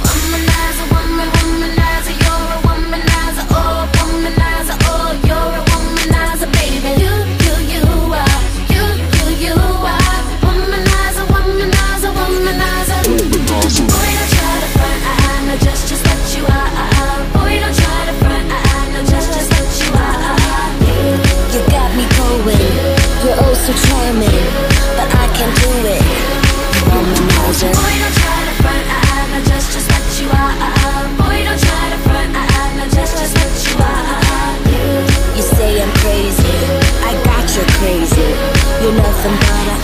[23.77, 24.31] so me,
[24.97, 26.03] but I can't do it.
[26.91, 27.71] Womanizer.
[27.71, 30.55] Boy, don't try to front, I am just just what you are.
[31.19, 34.11] Boy, don't try to front, I am just just what you are.
[35.37, 36.55] You say I'm crazy,
[37.05, 38.27] I got you crazy.
[38.81, 39.77] You're nothing but a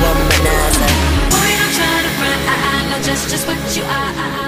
[0.00, 0.92] womanizer.
[1.32, 4.43] Boy, don't try to front, I am just just what you are.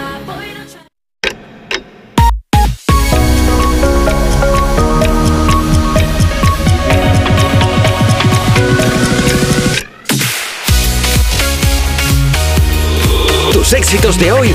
[13.73, 14.55] Éxitos de hoy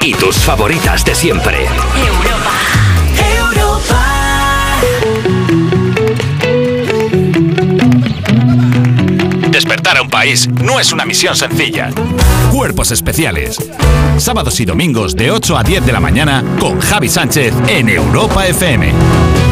[0.00, 1.66] y tus favoritas de siempre.
[9.50, 11.90] Despertar a un país no es una misión sencilla.
[12.52, 13.56] Cuerpos especiales.
[14.18, 18.46] Sábados y domingos de 8 a 10 de la mañana con Javi Sánchez en Europa
[18.46, 19.51] FM.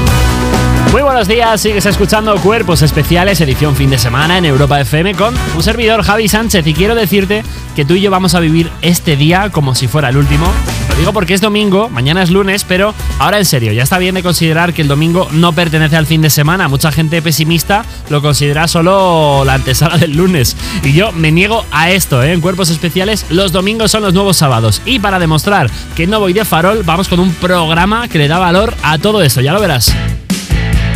[0.92, 5.32] Muy buenos días, sigues escuchando Cuerpos Especiales, edición fin de semana en Europa FM con
[5.54, 7.44] un servidor Javi Sánchez y quiero decirte
[7.76, 10.46] que tú y yo vamos a vivir este día como si fuera el último.
[10.88, 14.16] Lo digo porque es domingo, mañana es lunes, pero ahora en serio, ya está bien
[14.16, 16.66] de considerar que el domingo no pertenece al fin de semana.
[16.66, 20.56] Mucha gente pesimista lo considera solo la antesala del lunes.
[20.82, 22.32] Y yo me niego a esto, ¿eh?
[22.32, 24.82] En Cuerpos Especiales los domingos son los nuevos sábados.
[24.84, 28.38] Y para demostrar que no voy de farol, vamos con un programa que le da
[28.38, 29.94] valor a todo esto, ya lo verás.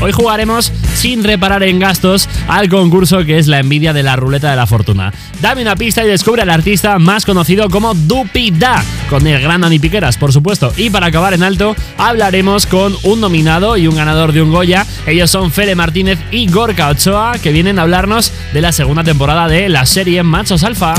[0.04, 4.50] Hoy jugaremos sin reparar en gastos al concurso que es la envidia de la ruleta
[4.50, 5.14] de la fortuna.
[5.40, 9.78] Dame una pista y descubre al artista más conocido como Dupida, con el gran Dani
[9.78, 10.74] Piqueras, por supuesto.
[10.76, 14.84] Y para acabar en alto, hablaremos con un nominado y un ganador de un Goya.
[15.06, 19.48] Ellos son Fede Martínez y Gorka Ochoa, que vienen a hablarnos de la segunda temporada
[19.48, 20.92] de la serie Machos Alfa.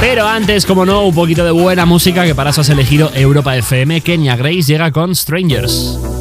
[0.00, 3.54] Pero antes, como no, un poquito de buena música que para eso has elegido Europa
[3.54, 4.00] FM.
[4.00, 6.19] Kenya Grace llega con Strangers.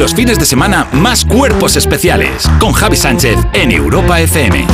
[0.00, 2.48] Los fines de semana, más cuerpos especiales.
[2.58, 4.66] Con Javi Sánchez en Europa FM.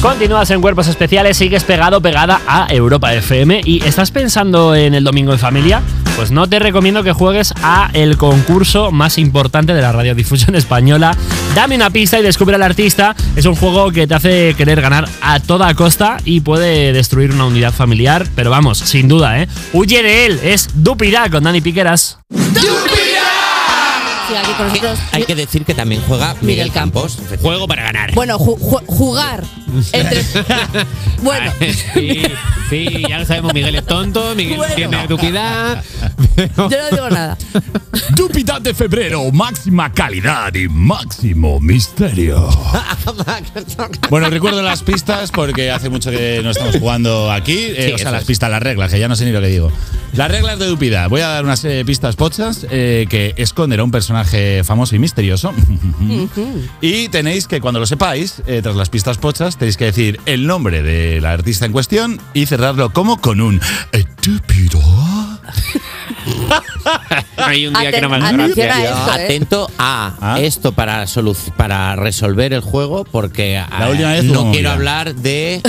[0.00, 5.02] Continúas en Cuerpos Especiales, sigues pegado, pegada a Europa FM y estás pensando en el
[5.02, 5.82] domingo en familia.
[6.14, 11.16] Pues no te recomiendo que juegues a el concurso más importante de la radiodifusión española.
[11.56, 13.16] Dame una pista y descubre al artista.
[13.34, 17.46] Es un juego que te hace querer ganar a toda costa y puede destruir una
[17.46, 18.24] unidad familiar.
[18.36, 19.48] Pero vamos, sin duda, ¿eh?
[19.72, 20.40] Huye de él.
[20.44, 22.20] Es Dupirá con Dani Piqueras.
[24.34, 24.98] Aquí con nosotros.
[25.12, 27.18] Hay que decir que también juega Miguel Campos.
[27.40, 28.12] Juego para ganar.
[28.14, 29.44] Bueno, ju- ju- jugar.
[29.92, 30.24] Entre...
[31.22, 31.52] bueno.
[31.94, 32.22] Sí,
[32.70, 34.74] sí, ya lo sabemos, Miguel es tonto, Miguel Bueno.
[34.74, 35.84] tiene duquidad.
[36.56, 37.36] Yo no digo nada.
[38.14, 42.48] Dupidad de febrero, máxima calidad y máximo misterio.
[44.10, 47.56] Bueno, recuerdo las pistas porque hace mucho que no estamos jugando aquí.
[47.58, 48.26] Eh, Sí, o sea, las es.
[48.26, 49.70] pistas, las reglas, que ya no sé ni lo que digo.
[50.12, 51.06] Las reglas de Dupida.
[51.08, 54.15] Voy a dar unas eh, pistas pochas eh, que esconden a un personaje
[54.64, 55.52] famoso y misterioso.
[56.80, 60.46] y tenéis que, cuando lo sepáis, eh, tras las pistas pochas, tenéis que decir el
[60.46, 63.60] nombre del artista en cuestión y cerrarlo como con un
[63.92, 64.80] estúpido.
[67.36, 69.24] Hay un día que no me Aten- atención a esto, ¿eh?
[69.24, 71.04] Atento a esto para,
[71.56, 74.72] para resolver el juego porque La eh, última vez no quiero movida.
[74.72, 75.60] hablar de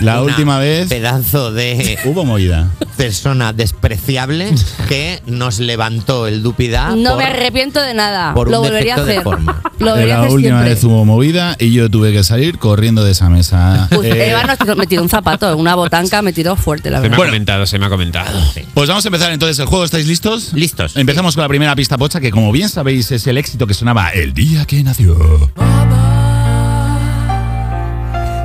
[0.00, 2.68] La una última vez pedazo de hubo movida.
[2.96, 4.52] persona despreciable
[4.88, 8.34] que nos levantó el Dupida No por- me arrepiento de nada.
[8.34, 9.22] por un Lo volvería a de hacer.
[9.22, 9.60] forma.
[9.78, 10.74] Lo volvería a la hacer última siempre.
[10.74, 13.88] vez hubo movida y yo tuve que salir corriendo de esa mesa.
[13.90, 17.02] Pues Eh, Eva nos me tiró un zapato, una botanca me tiró fuerte, la Se
[17.04, 17.24] me verdad.
[17.24, 18.38] ha comentado, se me ha comentado.
[18.74, 19.75] Pues vamos a empezar entonces el juego.
[19.84, 20.52] ¿Estáis listos?
[20.52, 20.96] Listos.
[20.96, 24.10] Empezamos con la primera pista pocha, que como bien sabéis es el éxito que sonaba
[24.10, 25.16] el día que nació.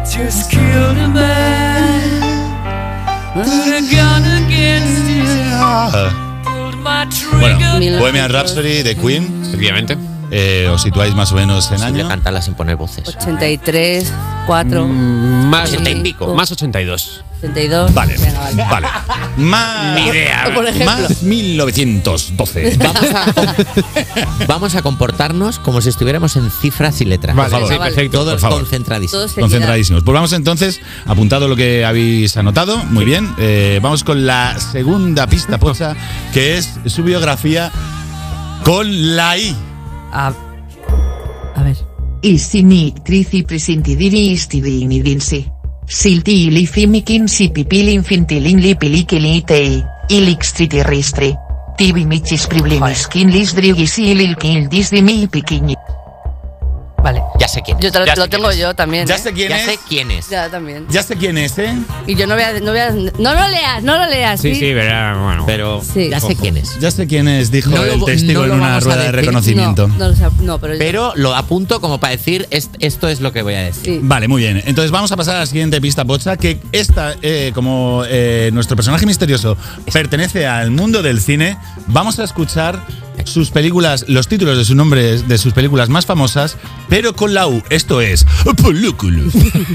[0.06, 2.32] Just killed a man.
[3.34, 6.12] Put a gun against his head.
[6.44, 7.08] Pulled my
[7.40, 8.00] Bueno.
[8.00, 9.42] Bohemian Rhapsody de Queen.
[9.46, 10.11] Efectivamente.
[10.34, 12.08] Eh, os situáis más o menos en año.
[12.08, 13.06] cantarla sin poner voces.
[13.08, 14.12] 83,
[14.48, 16.34] 4, Mm, Más, Ochenta y pico.
[16.34, 17.24] más 82.
[17.40, 17.94] 82.
[17.94, 18.64] Vale, Venga, vale.
[18.72, 18.88] vale.
[19.36, 20.52] Más, Ni idea.
[20.56, 20.86] Por ejemplo.
[20.86, 22.78] más 1912.
[22.78, 27.36] Vamos a, vamos a comportarnos como si estuviéramos en cifras y letras.
[27.36, 27.74] Vale, por favor.
[27.74, 28.60] sí, perfecto, Todos por favor.
[28.62, 29.12] concentradísimos.
[29.32, 29.34] Todos.
[29.34, 30.04] Concentradísimos.
[30.04, 32.78] Pues vamos entonces, apuntado lo que habéis anotado.
[32.86, 33.34] Muy bien.
[33.38, 35.96] Eh, vamos con la segunda pista pocha,
[36.34, 37.72] que es su biografía
[38.64, 39.56] con la I.
[40.12, 40.34] A,
[41.56, 41.78] a ver.
[42.22, 45.46] Isini trici presintidiri istidini dinsi.
[45.88, 49.84] Silti ili fimikinsi pipili infintilin li pilikili tei.
[50.10, 51.34] Ilixtriti ristri.
[51.78, 53.98] Tibi michis priblimis kin lis drigis
[57.04, 57.22] Vale.
[57.40, 57.84] Ya sé quién es.
[57.84, 58.58] Yo te lo, Ya tengo es.
[58.58, 59.08] yo también.
[59.08, 59.20] Ya ¿eh?
[59.20, 59.66] sé quién Ya es.
[59.66, 60.30] sé quién es.
[60.30, 60.86] Ya también.
[60.90, 61.74] Ya sé quién es, ¿eh?
[62.08, 62.54] Y yo no voy a.
[62.60, 64.40] No, voy a, no lo leas, no lo leas.
[64.42, 65.44] Sí, sí, verá, bueno.
[65.46, 66.10] Pero Sí.
[66.10, 66.80] ya sé quién es.
[66.80, 69.88] Ya sé quién es, dijo No lo- el testigo no en una rueda de reconocimiento.
[69.88, 70.76] No, no, lo sé, no, pero.
[70.78, 73.84] Pero lo apunto como para decir est- esto es lo que voy a decir.
[73.96, 74.00] Sí.
[74.04, 74.62] Vale, muy bien.
[74.66, 78.76] Entonces vamos a pasar a la siguiente pista pocha, que esta, eh, como eh, nuestro
[78.76, 79.58] personaje misterioso
[79.92, 81.58] pertenece al mundo del cine,
[81.88, 82.80] vamos a escuchar
[83.26, 86.58] sus películas, los títulos de sus nombres, de sus películas más famosas,
[86.90, 87.62] pero con la U.
[87.70, 88.26] Esto es
[88.64, 89.24] película.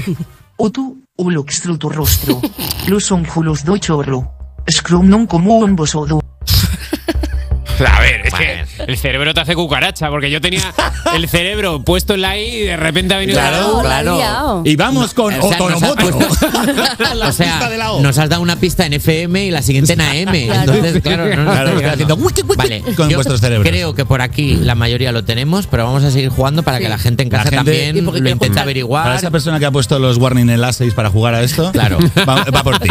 [0.57, 2.41] Utu, uluxtrutu rostru.
[2.87, 4.25] Lusum julus do chorru.
[4.69, 6.19] Scrum non común bosodu.
[7.85, 10.73] A ver, es que el cerebro te hace cucaracha, porque yo tenía
[11.15, 14.61] el cerebro puesto en la I y de repente ha venido Claro, la claro.
[14.65, 15.81] Y vamos con O sea, nos
[17.23, 17.59] o sea,
[18.01, 20.31] nos has dado una pista en FM y la siguiente en AM.
[20.47, 20.73] Claro.
[20.73, 22.17] Entonces, claro, no nos Claro, haciendo.
[22.57, 23.67] Vale, con yo vuestros cerebros.
[23.67, 26.89] Creo que por aquí la mayoría lo tenemos, pero vamos a seguir jugando para que
[26.89, 29.15] la gente en casa gente- también lo intente escuchar- Para averiguar.
[29.15, 31.97] esa persona que ha puesto los warning en las 6 para jugar a esto, Claro.
[32.27, 32.89] va, va por ti.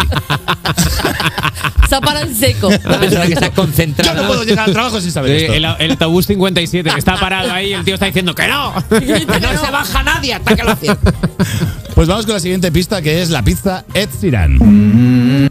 [1.88, 2.68] Se ha parado en seco.
[2.68, 4.14] Una persona que está concentrada.
[4.14, 5.52] Yo no puedo llegar al trabajo sin saber esto.
[5.54, 8.72] El, el autobús 57 que está parado ahí, el tío está diciendo que no.
[8.88, 10.76] Que no se baja nadie hasta que lo.
[11.96, 14.58] Pues vamos con la siguiente pista que es la pizza Ed Sheeran.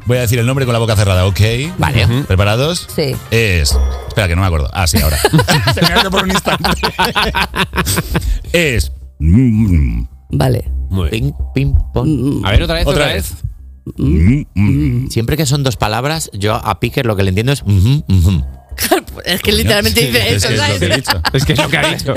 [0.06, 1.40] Voy a decir el nombre con la boca cerrada, ¿ok?
[1.80, 2.08] Vale.
[2.28, 2.86] ¿Preparados?
[2.96, 3.16] Sí.
[3.32, 3.76] Es.
[4.08, 4.70] Espera, que no me acuerdo.
[4.72, 5.18] Ah, sí, ahora.
[5.74, 6.70] Se me ha ido por un instante.
[8.54, 8.92] es.
[9.20, 10.04] mm,
[10.34, 10.72] Vale.
[11.10, 12.46] Ping, ping, pong.
[12.46, 13.34] A ver, otra vez, Otra otra, vez.
[13.86, 13.96] vez.
[13.98, 15.10] mm, mm.
[15.10, 17.64] Siempre que son dos palabras, yo a Picker lo que le entiendo es.
[17.64, 18.46] ujú, ujú.
[19.26, 21.22] Es que literalmente Sí, dice es eso, que es que he dicho.
[21.34, 22.14] Es que es lo que ha dicho.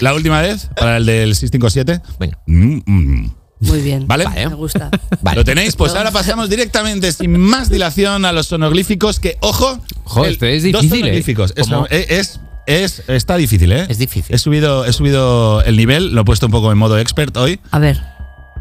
[0.00, 2.00] La última vez, para el del 657.
[2.18, 2.38] Venga.
[2.46, 3.34] Mm, mm.
[3.60, 4.08] Muy bien.
[4.08, 4.26] ¿Vale?
[4.28, 4.90] Me gusta.
[5.20, 5.36] Vale.
[5.36, 5.76] ¿Lo tenéis?
[5.76, 9.78] Pues ahora pasamos directamente, sin más dilación, a los sonoglíficos que, ojo,
[10.24, 11.22] el- este es dos difícil, ¿eh?
[11.22, 11.54] sonoglíficos.
[11.56, 13.86] Es, es, es- es- está difícil, ¿eh?
[13.88, 14.34] Es difícil.
[14.34, 17.60] He subido, he subido el nivel, lo he puesto un poco en modo expert hoy.
[17.70, 18.02] A ver.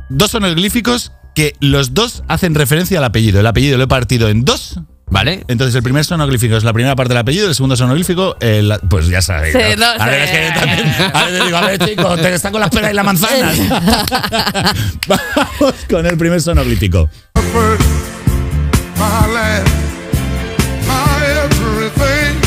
[0.09, 3.39] Dos sonoglíficos que los dos hacen referencia al apellido.
[3.39, 4.79] El apellido lo he partido en dos.
[5.11, 5.43] ¿Vale?
[5.49, 9.07] Entonces el primer sonoglífico es la primera parte del apellido, el segundo sonoglífico, el- pues
[9.07, 9.53] ya sabéis.
[9.53, 9.95] Sí, ¿no?
[9.97, 12.61] no a ver, es que también, a ver, digo, a ver, chicos, te está con
[12.61, 13.57] las peras y las manzanas.
[15.07, 17.01] Vamos con el primer everything.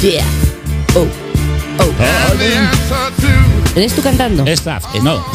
[0.00, 0.24] Yeah.
[0.94, 1.06] Oh.
[1.80, 3.43] Oh.
[3.74, 4.44] ¿Eres tú cantando?
[4.46, 5.24] Es Zaf, no.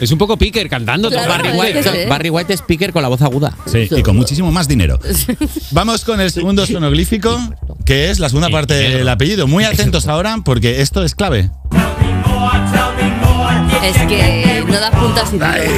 [0.00, 1.08] Es un poco picker cantando.
[1.10, 1.28] Claro.
[1.28, 2.08] Barry es White, que sí.
[2.08, 3.56] Barry White es Picker con la voz aguda.
[3.66, 4.98] Sí, y con muchísimo más dinero.
[5.70, 7.38] Vamos con el segundo sonoglífico,
[7.84, 9.46] que es la segunda parte del apellido.
[9.46, 11.50] Muy atentos ahora, porque esto es clave.
[13.84, 15.68] Es que no das puntas sin ¿eh?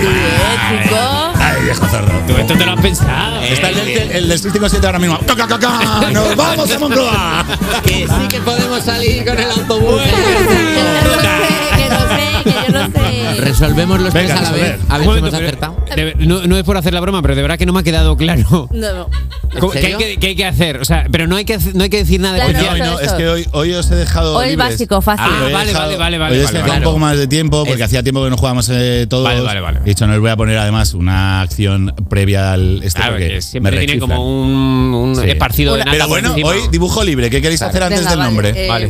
[1.64, 1.86] Viejo.
[2.26, 3.40] Tú esto te lo has pensado.
[3.42, 5.18] Está el, del- el del 657 ahora mismo.
[5.26, 6.10] ¡Ca, ca, ca, ca!
[6.10, 7.44] ¡Nos vamos a Moncloa!
[7.84, 10.02] Que sí que podemos salir con el autobús.
[11.94, 12.86] Que no sé, que yo no
[13.34, 13.40] sé.
[13.40, 14.78] Resolvemos los Venga, tres a la vez.
[14.88, 15.76] A ver si Momento, hemos pero- acertado.
[15.96, 17.82] de- no, no es por hacer la broma, pero de verdad que no me ha
[17.82, 18.68] quedado claro.
[18.72, 19.08] No, no.
[19.60, 19.98] ¿Cómo- ¿Qué hay, serio?
[19.98, 20.78] que, qué hay que hacer?
[20.80, 22.80] O sea, pero no hay que, hacer- no hay que decir nada de Claro, Hoy
[22.80, 22.88] no, especial.
[22.88, 24.36] hoy no, es que hoy, hoy os he dejado.
[24.36, 24.70] Hoy libres.
[24.70, 25.26] básico, fácil.
[25.28, 26.86] Ah, Hoy he vale, dejado- vale, vale, vale, Hoy os he vale, dejado vale.
[26.86, 29.24] un poco más de tiempo porque Es- hacía tiempo que no jugábamos eh, todos.
[29.24, 29.78] Vale, vale, vale.
[29.84, 33.28] He dicho, no les voy a poner además una acción previa al este Claro, porque
[33.28, 34.18] que siempre me tiene rechiflan.
[34.18, 35.30] como un, un Sí.
[35.30, 36.48] esparcido de Una- nata Pero por bueno, encima.
[36.48, 37.30] hoy dibujo libre.
[37.30, 38.30] ¿Qué queréis hacer antes Venga, del vale.
[38.30, 38.64] nombre?
[38.64, 38.88] Eh, Vale.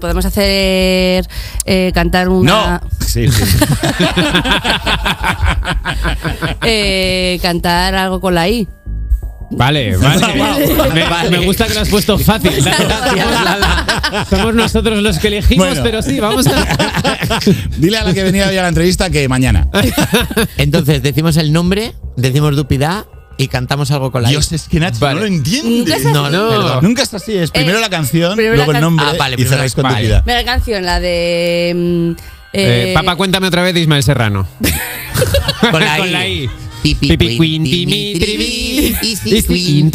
[0.00, 1.26] Podemos hacer.
[1.64, 2.80] eh, cantar una.
[2.82, 2.90] no.
[3.06, 3.42] Sí, sí.
[6.62, 8.68] eh, cantar algo con la I.
[9.50, 10.38] Vale, vale.
[10.38, 10.92] Wow.
[10.92, 11.30] Me, Vale.
[11.30, 12.50] me gusta que lo has puesto fácil.
[14.28, 15.82] Somos nosotros los que elegimos, Bueno.
[15.84, 16.66] pero sí, vamos a.
[17.78, 19.68] Dile a la que venía hoy a la entrevista que mañana.
[20.56, 23.06] Entonces, decimos el nombre, decimos Dupida
[23.38, 24.32] y cantamos algo con la I.
[24.32, 25.14] Dios, es que Nacho Vale.
[25.16, 25.70] no lo entiende.
[25.78, 26.12] Nunca es así.
[26.14, 26.78] No, no, perdón.
[26.84, 27.36] Nunca es así.
[27.36, 29.74] Es primero Eh, la canción, primero luego la el nombre Ah, vale, y primero cerráis
[29.74, 30.06] con la- tu vale.
[30.06, 30.22] vida.
[30.26, 31.72] Mira la canción, la de.
[31.76, 32.10] mm,
[32.52, 34.46] Eh, eh, papá, cuéntame otra vez de Ismael Serrano.
[35.70, 36.10] Con la Con I.
[36.10, 36.50] la I.
[36.86, 39.90] Pipi, Pipi, queen, Dimitri, Dimitri, Isi, queen.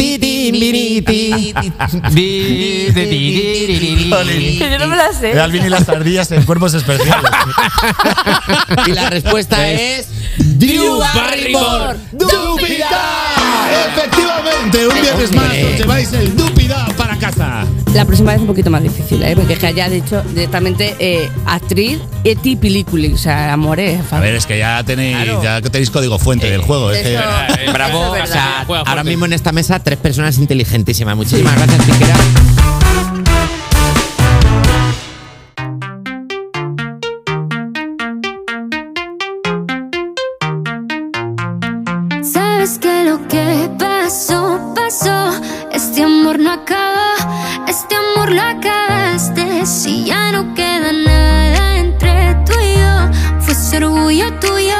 [2.11, 4.57] Di- de- di- di- di- di- di- Jolín.
[4.59, 5.27] Que yo no me la sé.
[5.33, 7.31] De Alvin y las ardillas en cuerpos especiales.
[8.87, 10.07] Y la respuesta es.
[10.37, 11.97] Drew Barrymore.
[12.11, 13.40] ¡Dúpida!
[13.71, 17.65] Efectivamente, un viernes más os lleváis el Dúpida para casa.
[17.93, 19.33] La próxima vez un poquito más difícil, ¿eh?
[19.35, 23.09] Porque es que haya dicho directamente eh, actriz y película.
[23.13, 23.99] O sea, amores.
[24.11, 25.43] A ver, es que ya tenéis, Claro.
[25.43, 26.91] ya tenéis código fuente del juego.
[26.91, 28.15] Es que, Eh, Bravo.
[28.15, 31.15] Es O sea, ahora mismo en esta mesa, tres personas inteligentísimas.
[31.15, 32.15] Muchísimas gracias, Piquera.
[45.83, 47.15] Este amor no acaba,
[47.67, 49.65] este amor lo acabaste.
[49.65, 54.75] Si ya no queda nada entre tú y yo, fue ese orgullo tuyo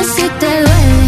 [0.00, 0.99] Lo siento si te duele,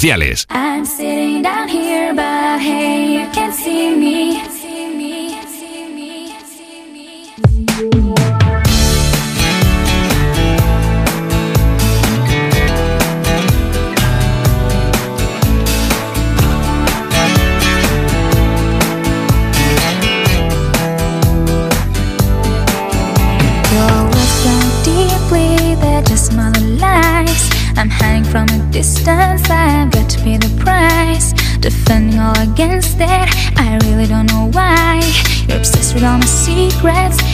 [0.00, 0.46] especiales.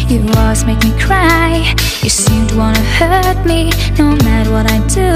[0.08, 1.74] You always make me cry.
[2.02, 5.10] You seem to wanna hurt me No matter what I do.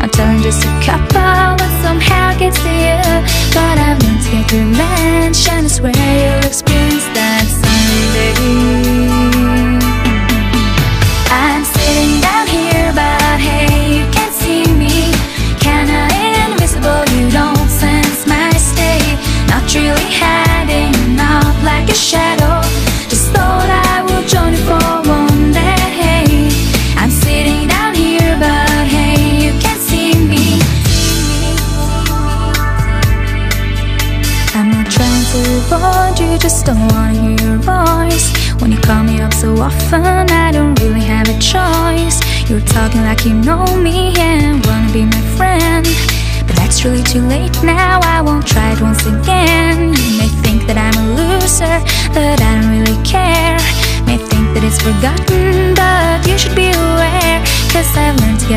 [0.00, 3.02] I'm telling just a couple But somehow gets to you.
[3.52, 5.92] But I've learned to get through mansion is where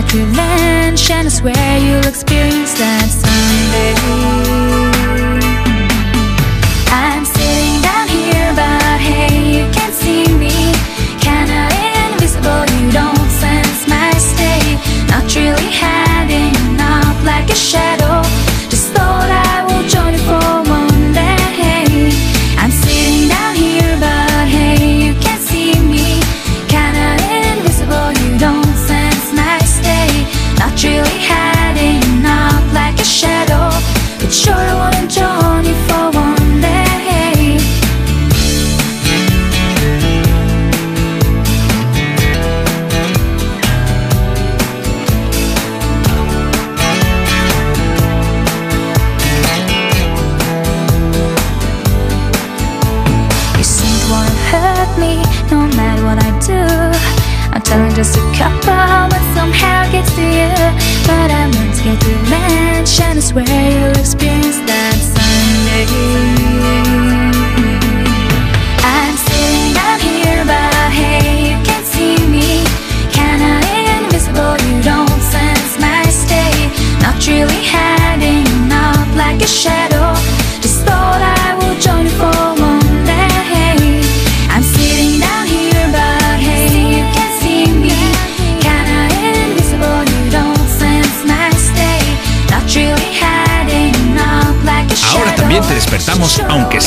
[0.09, 4.48] Prevention is where you'll experience that someday.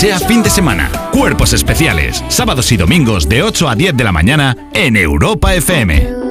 [0.03, 0.91] sea fin de semana.
[1.13, 6.22] Cuerpos especiales, sábados y domingos de 8 a 10 de la mañana en Europa FM.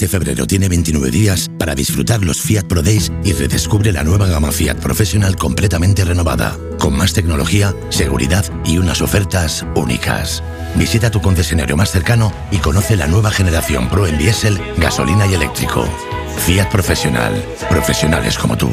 [0.00, 4.26] Este febrero tiene 29 días para disfrutar los Fiat Pro Days y redescubre la nueva
[4.28, 10.42] gama Fiat Professional completamente renovada, con más tecnología, seguridad y unas ofertas únicas.
[10.74, 15.34] Visita tu concesionario más cercano y conoce la nueva generación Pro en diésel, gasolina y
[15.34, 15.86] eléctrico.
[16.46, 17.34] Fiat Professional.
[17.68, 18.70] Profesionales como tú.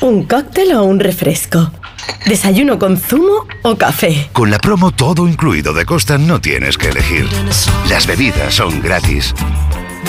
[0.00, 1.70] ¿Un cóctel o un refresco?
[2.24, 4.30] ¿Desayuno con zumo o café?
[4.32, 7.28] Con la promo todo incluido de Costa no tienes que elegir.
[7.90, 9.34] Las bebidas son gratis.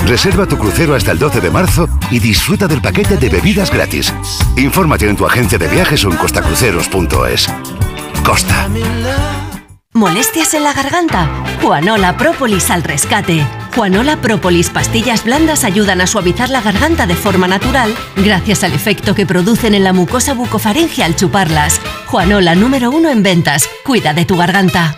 [0.05, 4.13] Reserva tu crucero hasta el 12 de marzo y disfruta del paquete de bebidas gratis.
[4.57, 7.47] Infórmate en tu agencia de viajes o en costacruceros.es.
[8.23, 8.67] Costa.
[9.93, 11.29] ¿Molestias en la garganta?
[11.61, 13.45] Juanola Propolis al rescate.
[13.75, 19.15] Juanola Propolis pastillas blandas ayudan a suavizar la garganta de forma natural gracias al efecto
[19.15, 21.81] que producen en la mucosa bucofaringe al chuparlas.
[22.07, 23.67] Juanola número uno en ventas.
[23.83, 24.97] Cuida de tu garganta.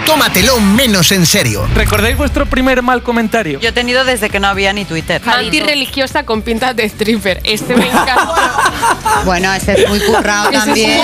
[0.05, 1.67] Tómatelo menos en serio.
[1.73, 3.59] ¿Recordáis vuestro primer mal comentario?
[3.59, 5.21] Yo he tenido desde que no había ni Twitter.
[5.25, 7.39] Antirreligiosa con pintas de stripper.
[7.43, 8.27] Este me encanta.
[9.25, 11.01] Bueno, ese es muy currado es también.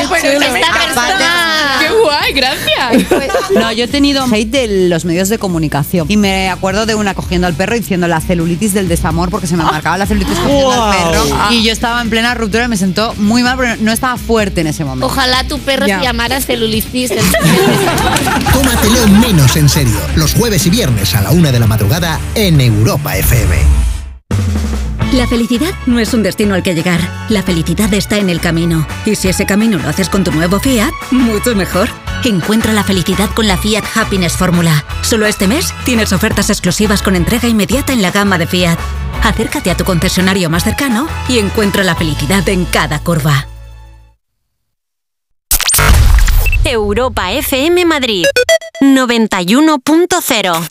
[1.79, 2.33] ¡Qué guay!
[2.33, 3.11] Gracias.
[3.51, 6.07] No, yo he tenido hate de los medios de comunicación.
[6.09, 9.45] Y me acuerdo de una cogiendo al perro y diciendo la celulitis del desamor porque
[9.47, 11.25] se me marcaba la celulitis cogiendo al perro.
[11.51, 14.61] Y yo estaba en plena ruptura y me sentó muy mal, pero no estaba fuerte
[14.61, 15.05] en ese momento.
[15.05, 15.99] Ojalá tu perro Ya.
[15.99, 17.11] se llamara celulitis.
[18.53, 19.99] Tómatelo menos en serio.
[20.15, 23.87] Los jueves y viernes a la una de la madrugada en Europa FM.
[25.13, 26.99] La felicidad no es un destino al que llegar.
[27.29, 28.85] La felicidad está en el camino.
[29.05, 31.87] Y si ese camino lo haces con tu nuevo Fiat, mucho mejor.
[32.25, 34.83] Encuentra la felicidad con la Fiat Happiness Fórmula.
[35.01, 38.77] Solo este mes tienes ofertas exclusivas con entrega inmediata en la gama de Fiat.
[39.23, 43.47] Acércate a tu concesionario más cercano y encuentra la felicidad en cada curva.
[46.69, 48.26] Europa FM Madrid
[48.81, 50.68] 91.0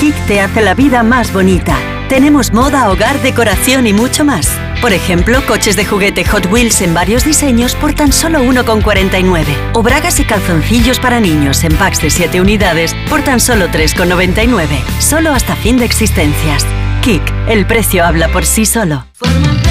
[0.00, 1.78] Kik te hace la vida más bonita.
[2.08, 4.50] Tenemos moda, hogar, decoración y mucho más.
[4.80, 9.44] Por ejemplo, coches de juguete Hot Wheels en varios diseños por tan solo 1,49.
[9.74, 14.66] O bragas y calzoncillos para niños en packs de 7 unidades por tan solo 3,99.
[14.98, 16.66] Solo hasta fin de existencias.
[17.04, 19.04] Kik, el precio habla por sí solo.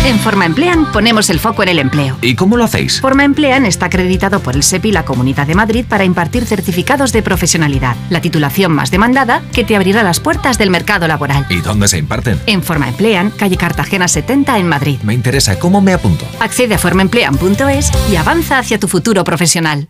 [0.06, 2.16] En Forma Emplean ponemos el foco en el empleo.
[2.22, 3.02] ¿Y cómo lo hacéis?
[3.02, 7.12] Forma Emplean está acreditado por el SEPI y la Comunidad de Madrid para impartir certificados
[7.12, 11.48] de profesionalidad, la titulación más demandada que te abrirá las puertas del mercado laboral.
[11.50, 12.40] ¿Y dónde se imparten?
[12.46, 15.00] En Forma Emplean, calle Cartagena 70 en Madrid.
[15.02, 16.28] Me interesa, ¿cómo me apunto?
[16.40, 19.90] Accede a formaemplean.es y avanza hacia tu futuro profesional.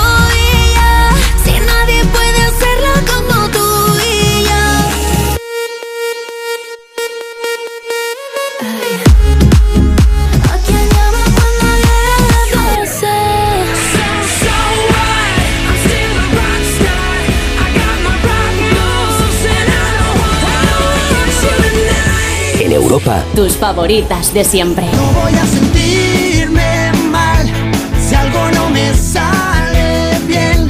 [22.91, 24.85] Europa, Tus favoritas de siempre.
[25.23, 27.49] voy a sentirme mal
[27.97, 30.69] si algo no me sale bien.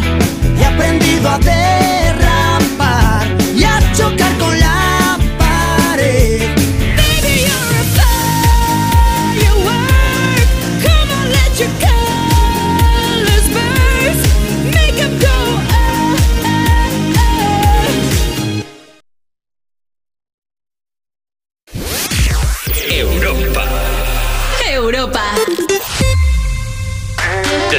[0.56, 1.40] He aprendido a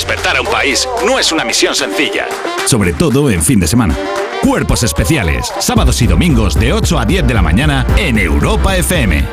[0.03, 2.27] Despertar a un país no es una misión sencilla,
[2.67, 3.97] sobre todo en fin de semana.
[4.43, 9.25] Cuerpos especiales, sábados y domingos de 8 a 10 de la mañana en Europa FM.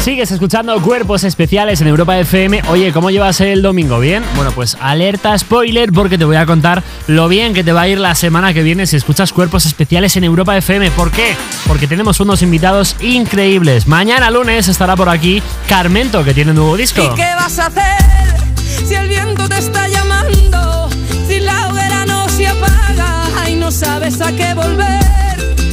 [0.00, 2.62] Sigues escuchando Cuerpos Especiales en Europa FM.
[2.68, 3.98] Oye, ¿cómo llevas el domingo?
[3.98, 4.22] ¿Bien?
[4.36, 7.88] Bueno, pues alerta spoiler porque te voy a contar lo bien que te va a
[7.88, 10.92] ir la semana que viene si escuchas Cuerpos Especiales en Europa FM.
[10.92, 11.34] ¿Por qué?
[11.66, 13.88] Porque tenemos unos invitados increíbles.
[13.88, 17.02] Mañana lunes estará por aquí Carmento, que tiene un nuevo disco.
[17.02, 20.88] ¿Y qué vas a hacer si el viento te está llamando?
[21.28, 24.98] Si la hoguera no se apaga y no sabes a qué volver.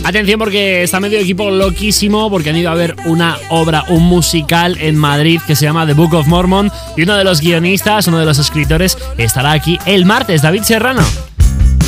[0.06, 4.78] Atención porque está medio equipo loquísimo porque han ido a ver una obra, un musical
[4.80, 8.20] en Madrid que se llama The Book of Mormon y uno de los guionistas, uno
[8.20, 11.02] de los escritores estará aquí el martes, David Serrano.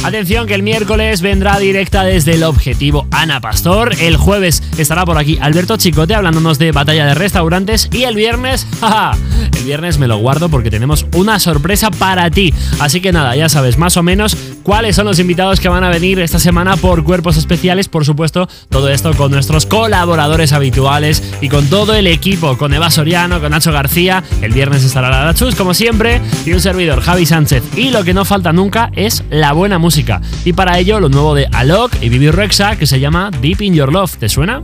[0.07, 5.17] Atención que el miércoles vendrá directa desde el objetivo Ana Pastor, el jueves estará por
[5.17, 9.17] aquí Alberto Chicote hablándonos de batalla de restaurantes y el viernes, jaja,
[9.57, 12.53] el viernes me lo guardo porque tenemos una sorpresa para ti.
[12.79, 14.37] Así que nada, ya sabes más o menos
[14.67, 18.49] cuáles son los invitados que van a venir esta semana por cuerpos especiales, por supuesto,
[18.67, 23.51] todo esto con nuestros colaboradores habituales y con todo el equipo, con Eva Soriano, con
[23.51, 27.63] Nacho García, el viernes estará la Chus como siempre y un servidor Javi Sánchez.
[27.77, 30.21] Y lo que no falta nunca es la buena música.
[30.43, 33.73] Y para ello lo nuevo de Alok y Bibi Rexa que se llama Deep in
[33.73, 34.63] Your Love, ¿te suena?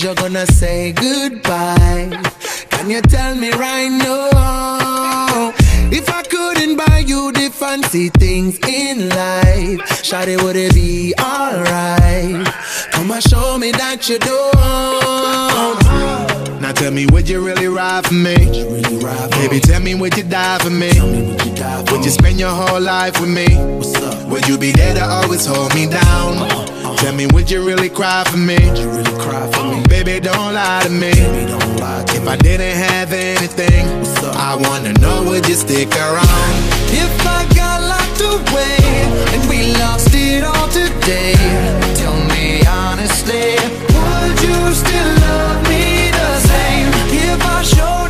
[0.00, 2.10] is you gonna say goodbye?
[2.70, 5.52] Can you tell me right now?
[5.92, 12.46] If I couldn't buy you the fancy things in life, Shawty, would it be alright?
[12.92, 14.54] Come and show me that you don't.
[16.60, 18.36] Now tell me, would you really ride for me?
[19.30, 20.90] Baby, tell me, would you die for me?
[21.90, 23.46] Would you spend your whole life with me?
[24.30, 26.79] Would you be there to always hold me down?
[27.00, 28.58] Tell me, would you really cry for me?
[29.88, 31.12] Baby, don't lie to me.
[32.12, 33.86] If I didn't have anything,
[34.36, 36.52] I wanna know, would you stick around?
[36.92, 38.76] If I got locked away
[39.32, 41.34] and we lost it all today,
[41.96, 43.56] tell me honestly,
[43.96, 46.88] would you still love me the same?
[47.16, 48.09] If I showed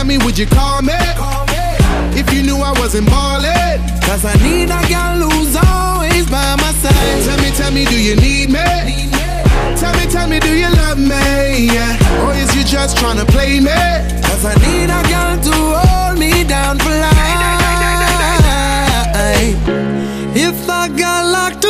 [0.00, 0.94] Tell me, would you call me?
[2.16, 6.72] If you knew I wasn't ballin', Cause I need a girl who's always by my
[6.80, 7.22] side.
[7.28, 8.64] Tell me, tell me, do you need me?
[9.76, 11.68] Tell me, tell me, do you love me?
[11.68, 12.24] Yeah.
[12.24, 13.76] Or is you just tryna play me?
[14.24, 15.54] Cause I need a girl to
[15.84, 17.20] hold me down for life.
[20.32, 21.29] If I got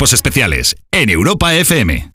[0.00, 2.08] Cuerpos especiales en Europa FM.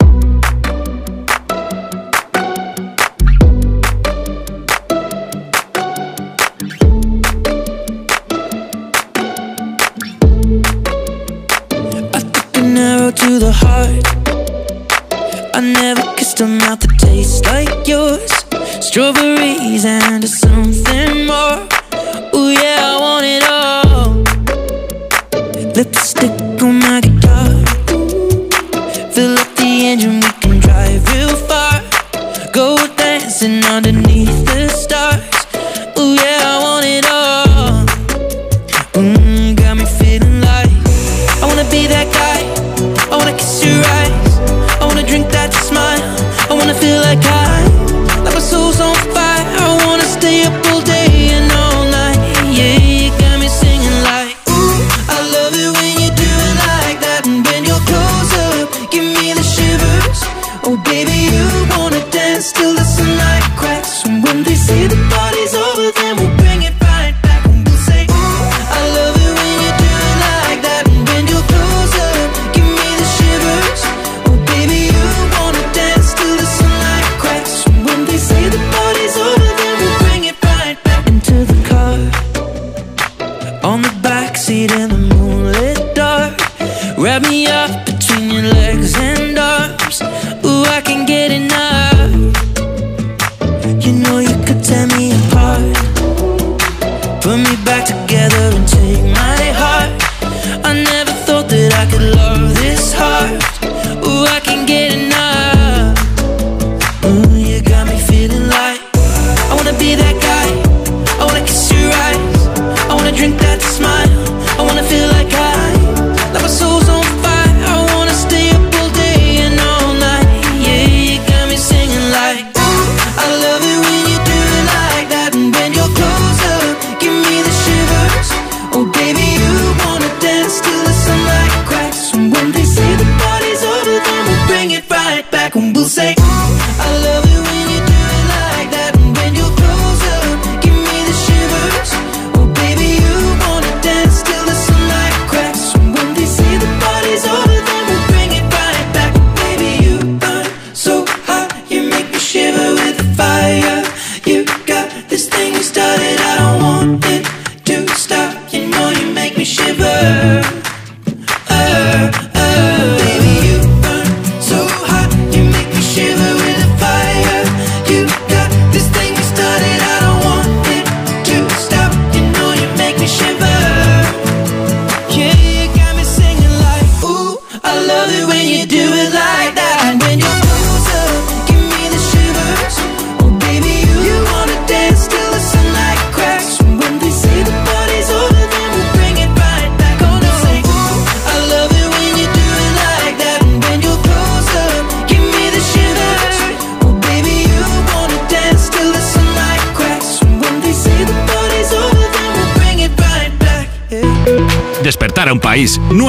[13.14, 14.04] to the heart.
[15.54, 18.32] I never kissed a mouth that tastes like yours.
[18.84, 21.58] Strawberries and something more.
[22.34, 24.24] Ooh, yeah, I want it all.
[25.76, 26.55] Lipstick
[29.96, 31.80] engine, we can drive real far.
[32.52, 34.35] Go dancing underneath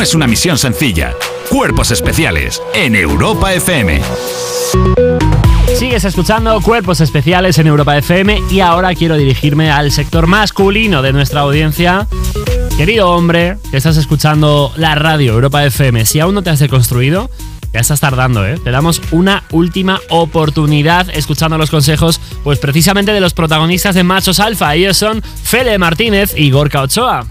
[0.07, 1.13] es una misión sencilla.
[1.49, 3.99] Cuerpos especiales en Europa FM.
[5.77, 11.11] Sigues escuchando Cuerpos Especiales en Europa FM y ahora quiero dirigirme al sector masculino de
[11.11, 12.07] nuestra audiencia.
[12.77, 17.29] Querido hombre, que estás escuchando la radio Europa FM, si aún no te has deconstruido,
[17.73, 18.57] ya estás tardando, ¿eh?
[18.63, 24.39] Te damos una última oportunidad escuchando los consejos, pues precisamente de los protagonistas de Machos
[24.39, 24.73] Alfa.
[24.73, 27.25] Ellos son Fele Martínez y Gorka Ochoa.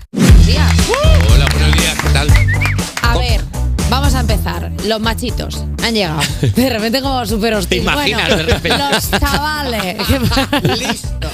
[4.87, 6.21] Los machitos han llegado.
[6.57, 7.79] De repente como súper hostil.
[7.79, 8.79] ¿Te imaginas, Bueno, de repente?
[8.79, 9.97] Los chavales.
[10.79, 11.29] Listo.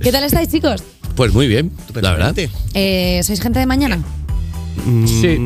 [0.00, 0.82] ¿Qué tal estáis, chicos?
[1.14, 2.34] Pues muy bien, la verdad.
[2.74, 4.02] Eh, ¿Sois gente de mañana?
[5.06, 5.38] Sí.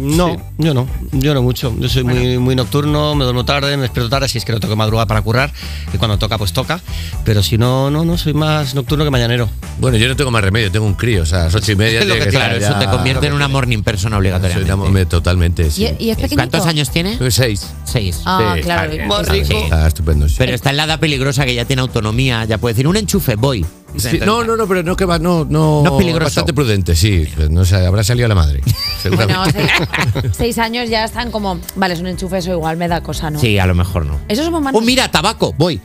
[0.00, 1.74] No, yo no, yo no mucho.
[1.78, 4.60] Yo soy muy, muy nocturno, me duermo tarde, me despierto tarde, si es que no
[4.60, 5.52] tengo que madrugar para currar,
[5.92, 6.80] y cuando toca, pues toca.
[7.24, 9.48] Pero si no, no, no, soy más nocturno que mañanero.
[9.78, 11.76] Bueno, yo no tengo más remedio, tengo un crío, o sea, a las ocho y
[11.76, 12.00] media.
[12.00, 15.06] Es lo que que estar eso ya- te convierte en una morning person obligatoriamente.
[15.06, 15.84] totalmente, sí.
[15.98, 16.36] ¿Y, y es pequeñito?
[16.36, 17.18] ¿Cuántos años tiene?
[17.30, 17.66] Seis.
[17.84, 18.20] Seis.
[18.24, 18.92] Ah, claro.
[18.92, 19.58] Rico.
[19.64, 20.36] Está estupendo, sí.
[20.38, 23.34] Pero está en la edad peligrosa que ya tiene autonomía, ya puede decir un enchufe,
[23.36, 23.64] voy.
[23.96, 26.24] Sí, no, no, no, pero no que va, no, no, No es peligroso.
[26.26, 27.26] bastante prudente, sí.
[27.50, 28.60] No sé, habrá salido a la madre.
[29.02, 29.34] seguramente.
[29.52, 29.68] Bueno,
[30.12, 33.30] seis, seis años ya están como, vale, es un enchufe, eso igual me da cosa,
[33.30, 33.40] ¿no?
[33.40, 34.18] Sí, a lo mejor no.
[34.28, 34.74] Eso somos más.
[34.74, 35.80] Oh, mira, tabaco, voy.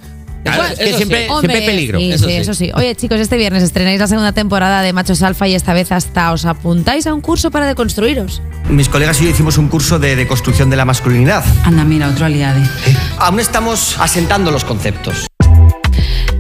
[0.46, 2.00] Es que siempre, Hombre, siempre hay peligro.
[2.00, 2.72] Sí, sí, eso sí.
[2.76, 6.32] Oye, chicos, este viernes estrenáis la segunda temporada de Machos Alfa y esta vez hasta
[6.32, 8.44] os apuntáis a un curso para deconstruiros.
[8.70, 11.44] Mis colegas y yo hicimos un curso de deconstrucción de la masculinidad.
[11.64, 12.62] Anda, mira, otro aliade.
[13.18, 15.26] Aún estamos asentando los conceptos.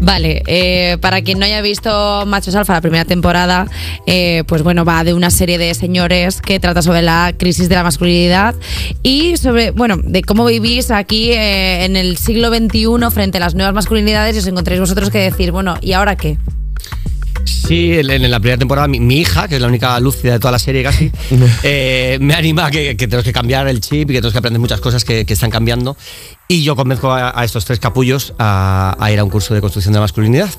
[0.01, 3.67] Vale, eh, para quien no haya visto Machos Alfa la primera temporada,
[4.05, 7.76] eh, pues bueno, va de una serie de señores que trata sobre la crisis de
[7.76, 8.55] la masculinidad
[9.03, 13.55] y sobre, bueno, de cómo vivís aquí eh, en el siglo XXI frente a las
[13.55, 16.38] nuevas masculinidades y os encontréis vosotros que decir, bueno, ¿y ahora qué?
[17.67, 20.39] Sí, en, en la primera temporada mi, mi hija, que es la única lúcida de
[20.39, 21.11] toda la serie casi,
[21.63, 24.39] eh, me anima a que, que tenemos que cambiar el chip y que tenemos que
[24.39, 25.97] aprender muchas cosas que, que están cambiando.
[26.47, 29.61] Y yo convenzco a, a estos tres capullos a, a ir a un curso de
[29.61, 30.49] construcción de masculinidad.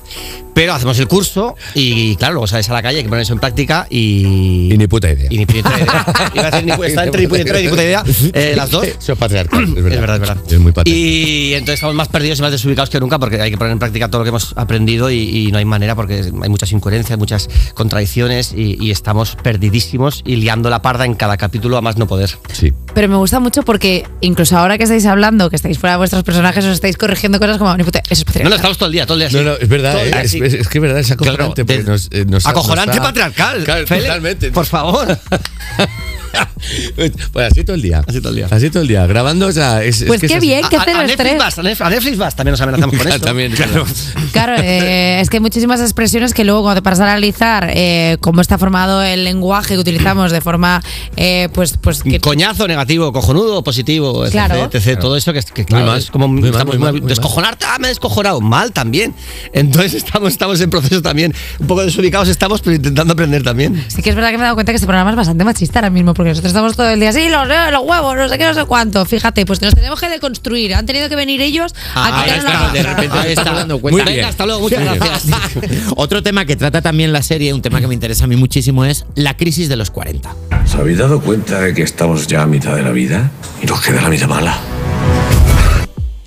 [0.52, 3.34] Pero hacemos el curso y, claro, luego sales a la calle, hay que poner eso
[3.34, 4.72] en práctica y...
[4.72, 5.28] Y ni puta idea.
[5.30, 6.06] Y ni puta idea.
[6.34, 8.70] Iba a decir, ni está entre ni puta idea y ni puta idea, eh, las
[8.70, 8.84] dos.
[8.84, 9.92] Eso es patriarcal, es verdad.
[9.92, 10.38] Es verdad, es verdad.
[10.50, 11.06] Es muy patriarcal.
[11.06, 13.78] Y entonces estamos más perdidos y más desubicados que nunca porque hay que poner en
[13.78, 16.95] práctica todo lo que hemos aprendido y, y no hay manera porque hay muchas incoherencias,
[17.16, 21.96] muchas contradicciones y, y estamos perdidísimos y liando la parda en cada capítulo a más
[21.96, 22.30] no poder.
[22.52, 22.72] Sí.
[22.94, 26.22] Pero me gusta mucho porque incluso ahora que estáis hablando, que estáis fuera de vuestros
[26.24, 28.50] personajes, os estáis corrigiendo cosas como, "Ni puta- eso es No, patriarcal".
[28.50, 29.36] no, estamos todo el día, todo el día así.
[29.36, 30.38] No, no, es verdad, eh, es, así.
[30.42, 31.64] es- es que es verdad, es acojonante.
[31.64, 33.64] porque nos, eh, nos Acojonante nos ha- patriarcal.
[33.64, 34.50] Claro, totalmente.
[34.50, 35.18] Por favor.
[37.32, 38.02] Pues así todo el día.
[38.06, 38.48] Así todo el día.
[38.50, 39.06] Así todo el día.
[39.06, 40.00] Grabando, o sea, es.
[40.02, 40.46] es Pues que qué es así.
[40.46, 43.00] bien, qué A- a, cero a Netflix vas, a Netflix, vas, también nos amenazamos con
[43.06, 43.24] Claro, eso.
[43.24, 43.84] también, claro.
[44.32, 48.16] Claro, eh, es que hay muchísimas expresiones que luego cuando te paras a analizar eh,
[48.20, 50.82] cómo está formado el lenguaje que utilizamos de forma,
[51.16, 54.70] eh, pues, pues que Coñazo, negativo, cojonudo, positivo, etc, Claro.
[54.72, 56.92] etc, todo eso que, es- que claro, mal, es como muy mal, estamos muy mal,
[56.92, 57.08] muy- muy mal.
[57.08, 59.14] descojonarte, ah, me he descojonado, mal también.
[59.52, 63.84] Entonces estamos, estamos en proceso también, un poco desubicados estamos, pero intentando aprender también.
[63.88, 65.78] sí que es verdad que me he dado cuenta que este programa es bastante machista
[65.80, 68.44] ahora mismo, porque nosotros estamos todo el día así, los, los huevos, no sé qué,
[68.44, 69.04] no sé cuánto.
[69.04, 70.74] Fíjate, pues nos tenemos que deconstruir.
[70.74, 73.44] Han tenido que venir ellos a Ah, ahí quitarnos está, la de repente te estás
[73.54, 74.10] dando Muy cuenta.
[74.12, 74.24] bien.
[74.24, 75.26] hasta luego, muchas gracias.
[75.96, 78.84] Otro tema que trata también la serie, un tema que me interesa a mí muchísimo,
[78.84, 80.34] es la crisis de los 40.
[80.64, 83.30] ¿Os habéis dado cuenta de que estamos ya a mitad de la vida?
[83.62, 84.56] Y nos queda la mitad mala.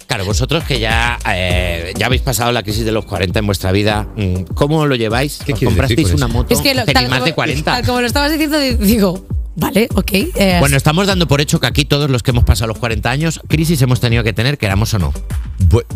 [0.07, 3.71] Claro, vosotros que ya, eh, ya habéis pasado la crisis de los 40 en vuestra
[3.71, 5.37] vida, mm, ¿cómo lo lleváis?
[5.39, 6.51] ¿Os quieres comprasteis una moto?
[6.51, 7.71] Es que lo- tal más como- de 40.
[7.75, 9.23] tal como lo estabas diciendo, di- digo,
[9.59, 10.11] Vale, ok.
[10.13, 13.09] eh, Bueno, estamos dando por hecho que aquí todos los que hemos pasado los 40
[13.09, 15.13] años, crisis hemos tenido que tener, queramos o no.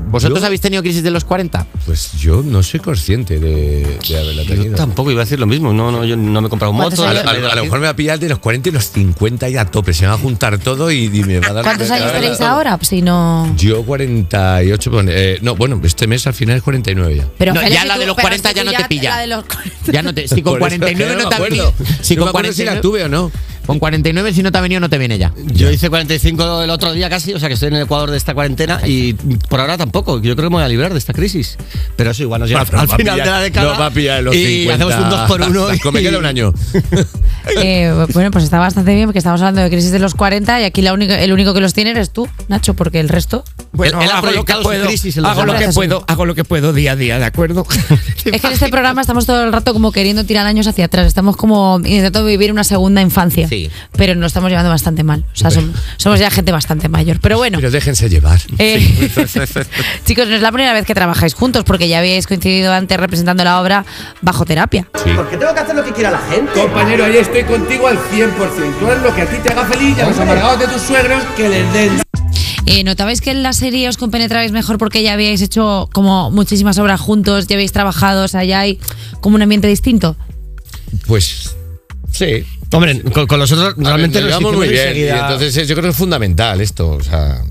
[0.07, 1.65] ¿Vosotros yo- habéis tenido crisis de los 40?
[1.85, 4.65] Pues yo no soy consciente de, de haberla tenido.
[4.65, 5.71] Yo tampoco iba a decir lo mismo.
[5.73, 7.03] No, no, yo no me he comprado un moto.
[7.05, 7.61] A, a- lo aquí.
[7.61, 9.93] mejor me va a pillar de los 40 y los 50 y a tope.
[9.93, 11.63] Se me va a juntar todo y, y me va a dar.
[11.63, 12.77] ¿Cuántos años tenéis ahora?
[12.77, 13.53] Pues Si no.
[13.57, 14.91] Yo 48.
[14.91, 17.27] bueno, eh, no, bueno, este mes al final es 49 ya.
[17.37, 19.25] Pero No, Félix, ya la tú- de los pero 40 si ya no te pilla.
[19.91, 21.73] Ya no te, si con Por eso 49 es que no te acuerdo.
[22.01, 23.31] Si No con me acuerdo si la 49 tuve o no.
[23.65, 25.31] Con 49 si no te ha venido no te viene ya.
[25.53, 28.17] Yo hice 45 el otro día casi, o sea que estoy en el Ecuador de
[28.17, 30.21] esta cuarentena y por ahora tampoco.
[30.21, 31.57] Yo creo que me voy a librar de esta crisis.
[31.95, 33.69] Pero eso igual nos llega Bueno, al final pillar- de la década.
[33.69, 34.73] nos va a pillar en los y 50.
[34.85, 36.53] hacemos un 2 por 1 Me queda un año.
[37.57, 40.63] Eh, bueno, pues está bastante bien porque estamos hablando de crisis de los 40 y
[40.63, 43.43] aquí la única, el único que los tiene eres tú, Nacho, porque el resto.
[43.73, 44.53] Bueno, Él- él ha hago lo que
[44.87, 47.65] crisis hago lo puedo, hago lo que puedo día a día, ¿de acuerdo?
[48.25, 51.05] Es que en este programa estamos todo el rato como queriendo tirar años hacia atrás.
[51.05, 53.47] Estamos como intentando vivir una segunda infancia.
[53.53, 53.69] Sí.
[53.97, 55.23] Pero nos estamos llevando bastante mal.
[55.33, 57.19] O sea, som- somos, ya gente bastante mayor.
[57.19, 57.57] Pero bueno.
[57.59, 58.39] Pero déjense llevar.
[58.57, 58.79] Eh,
[60.05, 63.43] chicos, no es la primera vez que trabajáis juntos porque ya habéis coincidido antes representando
[63.43, 63.85] la obra
[64.21, 64.87] Bajo Terapia.
[65.15, 66.51] Porque tengo que hacer lo que quiera la gente.
[66.53, 68.79] Compañero, ahí estoy contigo al 100%.
[68.79, 70.81] Tú haz lo que a ti te haga feliz y a los amargados de tus
[70.81, 72.01] suegros que les den.
[72.65, 76.77] Eh, ¿Notabais que en la serie os compenetrabais mejor porque ya habíais hecho como muchísimas
[76.79, 78.79] obras juntos, ya habéis trabajado, o sea, ya hay
[79.19, 80.15] como un ambiente distinto?
[81.05, 81.55] Pues
[82.13, 82.45] sí.
[82.71, 84.95] Hombre, con, con los otros realmente nos nos llevamos muy bien.
[84.97, 86.89] Y entonces eh, yo creo que es fundamental esto.
[86.91, 87.41] O sea,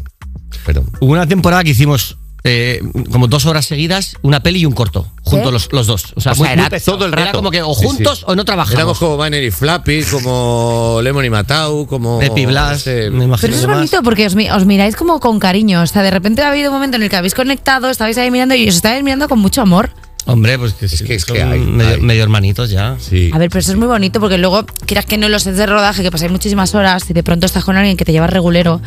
[0.67, 2.83] pero Hubo una temporada que hicimos eh,
[3.13, 5.53] como dos horas seguidas, una peli y un corto, juntos ¿Eh?
[5.53, 6.13] los, los dos.
[6.17, 7.39] O sea, O sea, muy- era muy todo el Era rato.
[7.39, 7.87] como que o Sí, sí.
[7.87, 8.75] juntos o no trabajamos.
[8.75, 12.19] Éramos como Banner y Flappy, como Lemon y Matau, como.
[12.19, 15.83] Pepi Blas, me imagino Pero eso es bonito porque os, os miráis como con cariño.
[15.83, 18.33] O sea, de repente ha habido un momento en el que habéis conectado, estabais ahí
[18.33, 19.91] mirando y os estabais mirando con mucho amor.
[20.25, 22.01] Hombre, pues que, es que, es son que hay, medio, hay.
[22.01, 22.97] medio hermanitos ya.
[23.01, 23.31] Sí.
[23.33, 25.57] A ver, pero eso es muy bonito porque luego, quieras que no en los sets
[25.59, 28.27] de rodaje, que pasáis muchísimas horas y de pronto estás con alguien que te lleva
[28.29, 28.81] regulero,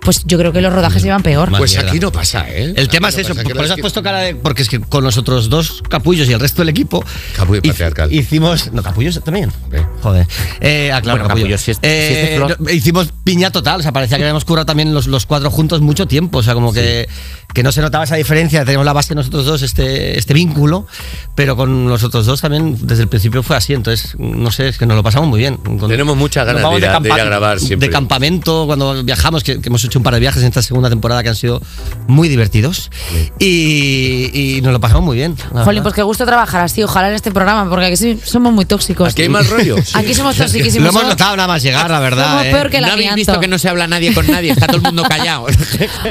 [0.00, 1.50] pues yo creo que los rodajes se llevan peor.
[1.56, 2.72] Pues aquí no pasa, ¿eh?
[2.76, 4.34] El tema es eso, pasa, por eso es has que- puesto cara de.
[4.34, 7.04] Porque es que con los otros dos capullos y el resto del equipo.
[7.36, 8.12] Capullo patriarcal.
[8.12, 8.72] Hicimos.
[8.72, 9.52] No, capullos también.
[10.02, 10.26] Joder.
[10.60, 11.44] Eh, ah, claro, Bueno, capullo.
[11.44, 12.56] capullo, si es- si Eh, es de flor.
[12.58, 15.80] no, hicimos piña total, o sea, parecía que habíamos currado también los, los cuatro juntos
[15.80, 17.08] mucho tiempo, o sea, como que,
[17.54, 20.86] que no se notaba esa diferencia, teníamos la base nosotros dos, este, este vínculo,
[21.34, 24.78] pero con los otros dos también desde el principio fue así, entonces, no sé, es
[24.78, 25.56] que nos lo pasamos muy bien.
[25.56, 27.88] Cuando- Tenemos muchas ganas de ir, a, de ir a grabar siempre.
[27.88, 30.88] De campamento, cuando viajamos, que, que hemos hecho un par de viajes en esta segunda
[30.88, 31.60] temporada que han sido
[32.06, 32.90] muy divertidos
[33.38, 35.36] y, y nos lo pasamos muy bien.
[35.64, 38.64] Jolín, pues qué gusto trabajar así, ojalá en este programa, porque aquí sí somos muy
[38.64, 39.08] tóxicos.
[39.10, 39.76] Aquí hay más rollo.
[39.94, 40.92] Aquí somos toxiquísimos.
[40.92, 42.30] Lo hemos notado nada más llegar, la verdad.
[42.30, 42.50] Somos ¿eh?
[42.52, 44.52] peor que el ¿No habéis visto que no se habla nadie con nadie?
[44.52, 45.46] Está todo el mundo callado.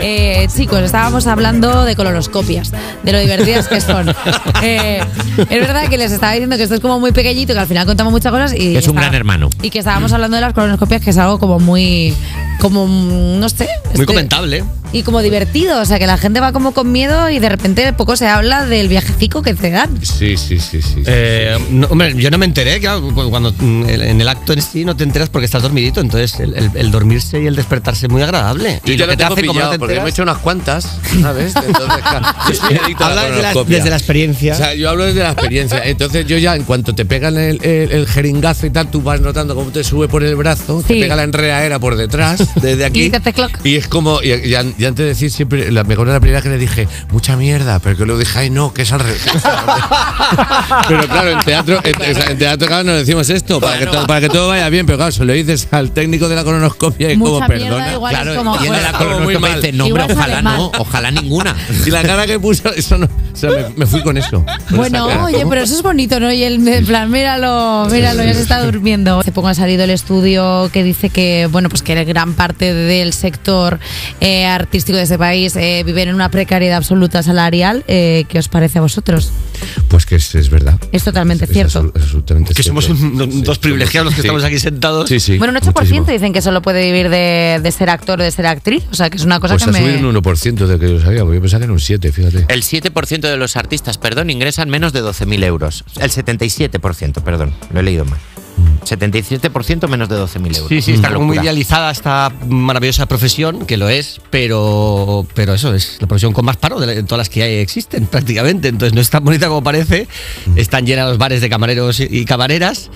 [0.01, 2.71] Eh, chicos, estábamos hablando de colonoscopias,
[3.03, 4.13] de lo divertidas que son.
[4.61, 4.99] Eh,
[5.37, 7.85] es verdad que les estaba diciendo que esto es como muy pequeñito, que al final
[7.85, 8.75] contamos muchas cosas y.
[8.75, 9.49] Es un está- gran hermano.
[9.61, 12.13] Y que estábamos hablando de las colonoscopias, que es algo como muy.
[12.59, 12.85] Como.
[12.87, 13.67] mm, no sé.
[13.85, 14.63] Muy este- comentable.
[14.91, 17.93] Y como divertido, o sea, que la gente va como con miedo y de repente
[17.93, 20.03] poco se habla del viajecico que te dan.
[20.03, 21.03] Sí, sí, sí, sí.
[21.05, 24.63] Eh, no, hombre, yo no me enteré, claro, cu- cuando mm, en el acto en
[24.63, 28.07] sí no te enteras porque estás dormidito, entonces el, el- el dormirse y el despertarse
[28.07, 28.81] es muy agradable.
[28.83, 30.05] Yo y ya lo lo que te tengo hace como no pillado, te porque me
[30.07, 30.89] he hecho unas cuantas,
[31.21, 31.53] ¿sabes?
[31.55, 32.25] Entonces, claro,
[32.99, 33.77] Habla desde la- colonoscopia.
[33.77, 34.53] desde la experiencia.
[34.53, 35.83] O sea, yo hablo desde la experiencia.
[35.85, 39.21] Entonces yo ya, en cuanto te pegan el, el, el jeringazo y tal, tú vas
[39.21, 43.03] notando cómo te sube por el brazo, te pega la enreaera por detrás, desde aquí.
[43.03, 43.59] Y te hace clock.
[43.65, 46.19] Y es como, y, y an- y antes de decir siempre, la mejor de la
[46.19, 48.99] primera que le dije, mucha mierda, pero que luego dije, ay no, que es al
[49.01, 49.21] revés.
[50.87, 54.21] pero claro, en teatro, en, en teatro claro, nos decimos esto, para que, todo, para
[54.21, 57.13] que todo vaya bien, pero claro, se lo dices al técnico de la colonoscopia y
[57.13, 57.93] es como, Mucha mierda, perdona.
[57.93, 60.71] igual es Claro, como, y el pues, la como colonoscopia dice, no, hombre, ojalá no,
[60.77, 61.55] ojalá ninguna.
[61.85, 63.05] Y la cara que puso, eso no.
[63.05, 64.43] O sea, me, me fui con eso.
[64.67, 66.31] con Bueno, oye, pero eso es bonito, ¿no?
[66.31, 69.19] Y el en plan, míralo, míralo, ya se está durmiendo.
[69.19, 73.11] Hace poco ha salido el estudio que dice que, bueno, pues que gran parte del
[73.11, 73.79] sector
[74.21, 77.83] eh, artístico de este país eh, viven en una precariedad absoluta salarial.
[77.89, 79.29] Eh, ¿Qué os parece a vosotros?
[79.89, 80.79] Pues que es, es verdad.
[80.93, 81.83] Es totalmente Es cierto.
[81.83, 83.03] absol- absolutamente Que somos cierto.
[83.03, 84.27] un- un- dos privilegiados los que Sí.
[84.27, 85.09] estamos aquí sentados.
[85.09, 85.37] Sí, sí.
[85.37, 86.05] bueno, un 8% muchísimo.
[86.05, 88.85] dicen que solo puede vivir de, de ser actor o de ser actriz.
[88.89, 89.97] O sea, que es una cosa Pues que ha me...
[89.97, 92.45] un 1% de que yo sabía, porque yo pensaba que era un 7, fíjate.
[92.47, 95.83] El 7% de los artistas, perdón, ingresan menos de 12.000 euros.
[95.99, 98.19] El 77%, perdón, lo he leído mal.
[98.85, 100.69] 77% menos de 12.000 euros.
[100.69, 105.53] Sí, sí, está Una como muy idealizada esta maravillosa profesión, que lo es, pero, pero
[105.53, 108.05] eso es la profesión con más paro de, la- de todas las que hay- existen
[108.07, 108.67] prácticamente.
[108.69, 110.07] Entonces no es tan bonita como parece.
[110.55, 112.89] Están llenas los bares de camareros y, y camareras.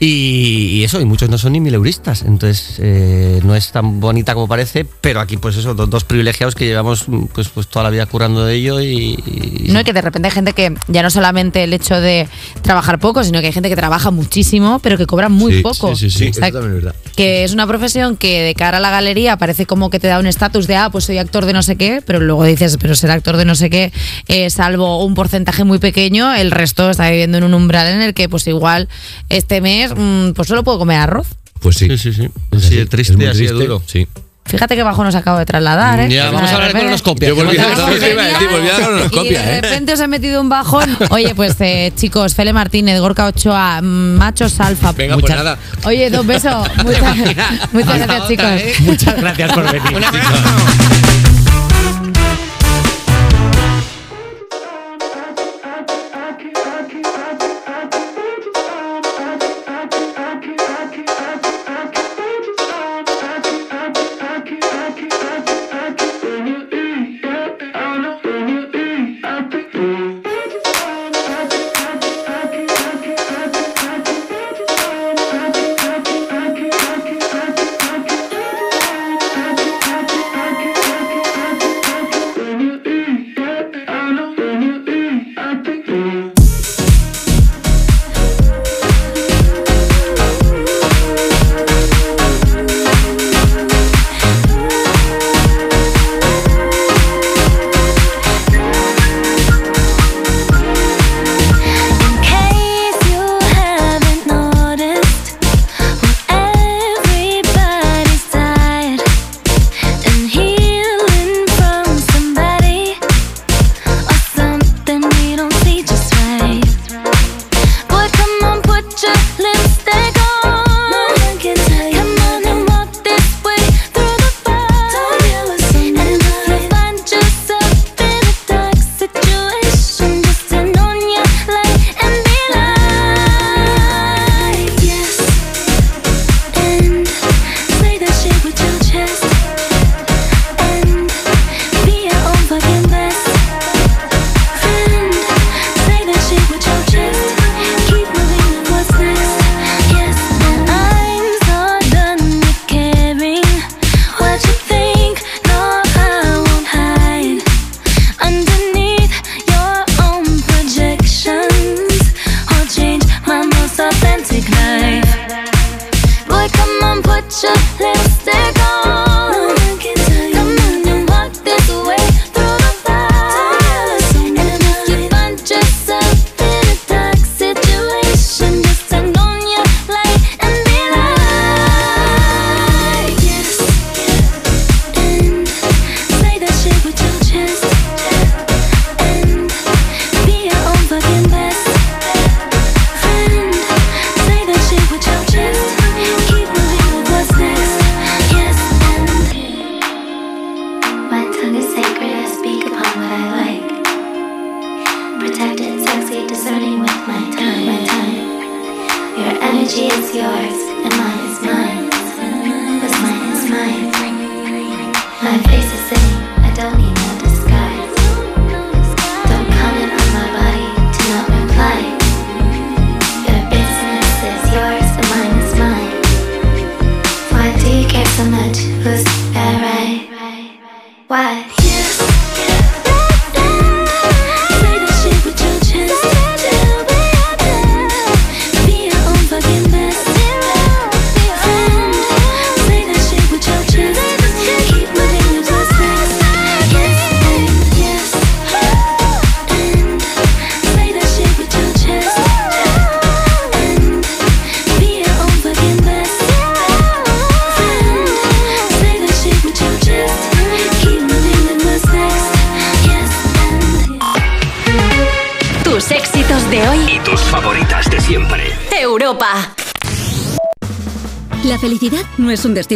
[0.00, 4.32] Y, y eso, y muchos no son ni mileuristas, entonces eh, no es tan bonita
[4.34, 7.82] como parece, pero aquí pues eso, dos, dos privilegiados que llevamos mm, pues, pues toda
[7.82, 10.72] la vida currando de ello y, y- No, y que de repente hay gente que
[10.86, 12.28] ya no solamente el hecho de
[12.62, 15.96] trabajar poco, sino que hay gente que trabaja muchísimo, pero que cobra muy Sí, poco.
[15.96, 16.28] Sí, sí, sí.
[16.30, 17.00] O sea, Eso también es verdad.
[17.16, 20.20] que es una profesión que de cara a la galería parece como que te da
[20.20, 22.94] un estatus de, ah, pues soy actor de no sé qué, pero luego dices, pero
[22.94, 23.92] ser actor de no sé qué,
[24.28, 28.14] eh, salvo un porcentaje muy pequeño, el resto está viviendo en un umbral en el
[28.14, 28.88] que pues igual
[29.28, 31.26] este mes mm, pues solo puedo comer arroz.
[31.60, 31.86] Pues sí.
[31.88, 32.28] Sí, sí, sí.
[32.52, 33.64] Es Así de así, triste, es muy así de triste.
[33.66, 33.82] duro.
[33.86, 34.06] Sí.
[34.44, 36.08] Fíjate qué bajo nos acabo de trasladar, ¿eh?
[36.08, 37.28] Ya, vamos a hablar de colonoscopia.
[37.28, 39.42] Yo volví a, Vamos a eso te iba a decir, volví a la Y colonoscopia,
[39.42, 39.60] de ¿eh?
[39.60, 40.96] repente os he metido un bajón.
[41.10, 44.92] Oye, pues eh, chicos, Fele Martínez, Gorka Ochoa, Machos Alfa.
[44.92, 45.58] Venga, pues nada.
[45.84, 46.66] Oye, dos besos.
[46.82, 47.16] Muchas,
[47.74, 48.80] muchas gracias, chicos.
[48.80, 49.92] Muchas gracias por venir.
[49.92, 50.02] In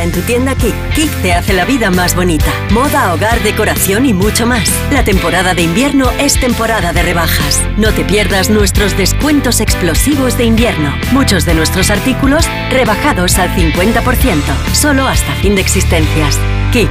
[0.00, 2.50] En tu tienda Kik, Kik te hace la vida más bonita.
[2.70, 4.72] Moda, hogar, decoración y mucho más.
[4.90, 7.62] La temporada de invierno es temporada de rebajas.
[7.76, 10.94] No te pierdas nuestros descuentos explosivos de invierno.
[11.12, 14.40] Muchos de nuestros artículos rebajados al 50%,
[14.72, 16.38] solo hasta fin de existencias.
[16.72, 16.90] Kik,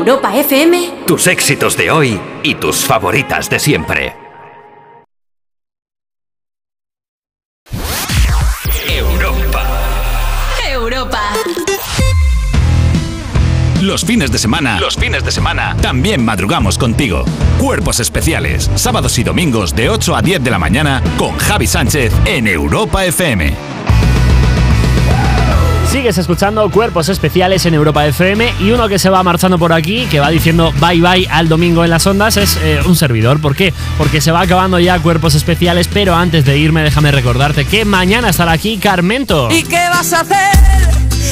[0.00, 1.04] Europa FM.
[1.06, 4.16] Tus éxitos de hoy y tus favoritas de siempre.
[8.88, 9.62] Europa.
[10.66, 11.20] Europa.
[13.82, 17.26] Los fines de semana, los fines de semana, también madrugamos contigo.
[17.58, 22.10] Cuerpos especiales, sábados y domingos de 8 a 10 de la mañana con Javi Sánchez
[22.24, 23.54] en Europa FM.
[25.90, 30.06] Sigues escuchando Cuerpos Especiales en Europa FM y uno que se va marchando por aquí,
[30.06, 33.40] que va diciendo bye bye al domingo en las ondas, es eh, un servidor.
[33.40, 33.74] ¿Por qué?
[33.98, 38.28] Porque se va acabando ya Cuerpos Especiales, pero antes de irme déjame recordarte que mañana
[38.30, 39.48] estará aquí Carmento.
[39.50, 40.56] ¿Y qué vas a hacer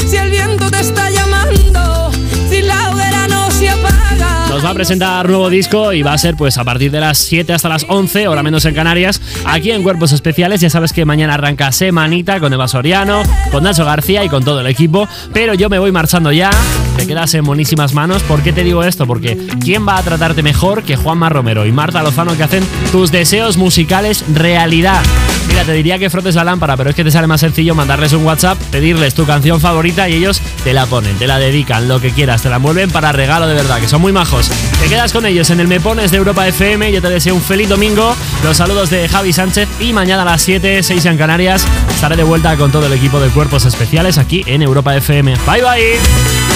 [0.08, 2.10] si el viento te está llamando?
[2.50, 4.17] Si la hoguera no se apaga.
[4.48, 7.18] Nos va a presentar nuevo disco y va a ser pues a partir de las
[7.18, 10.60] 7 hasta las 11, hora menos en Canarias, aquí en Cuerpos Especiales.
[10.60, 13.22] Ya sabes que mañana arranca semanita con Eva Soriano,
[13.52, 15.06] con Nacho García y con todo el equipo.
[15.34, 16.50] Pero yo me voy marchando ya.
[16.96, 18.22] Te quedas en buenísimas manos.
[18.22, 19.06] ¿Por qué te digo esto?
[19.06, 23.12] Porque ¿quién va a tratarte mejor que Juanma Romero y Marta Lozano que hacen tus
[23.12, 25.02] deseos musicales realidad?
[25.64, 28.24] Te diría que frotes la lámpara, pero es que te sale más sencillo mandarles un
[28.24, 32.10] WhatsApp, pedirles tu canción favorita y ellos te la ponen, te la dedican, lo que
[32.10, 34.50] quieras, te la envuelven para regalo de verdad, que son muy majos.
[34.80, 36.90] Te quedas con ellos en el Me Pones de Europa FM.
[36.92, 38.14] Yo te deseo un feliz domingo.
[38.42, 42.22] Los saludos de Javi Sánchez y mañana a las 7, 6 en Canarias estaré de
[42.22, 45.34] vuelta con todo el equipo de Cuerpos Especiales aquí en Europa FM.
[45.46, 46.47] Bye bye.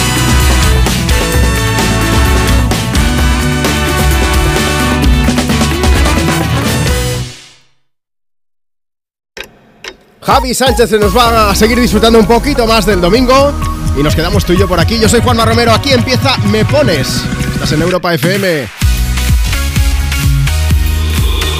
[10.25, 13.53] Javi Sánchez se nos va a seguir disfrutando un poquito más del domingo
[13.99, 14.99] y nos quedamos tú y yo por aquí.
[14.99, 17.23] Yo soy Juanma Romero, aquí empieza Me Pones.
[17.55, 18.69] Estás en Europa FM.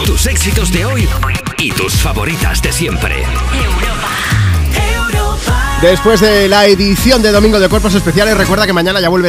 [0.07, 1.09] Tus éxitos de hoy
[1.59, 3.25] y tus favoritas de siempre.
[5.83, 9.21] Después de la edición de Domingo de Cuerpos Especiales, recuerda que mañana ya vuelve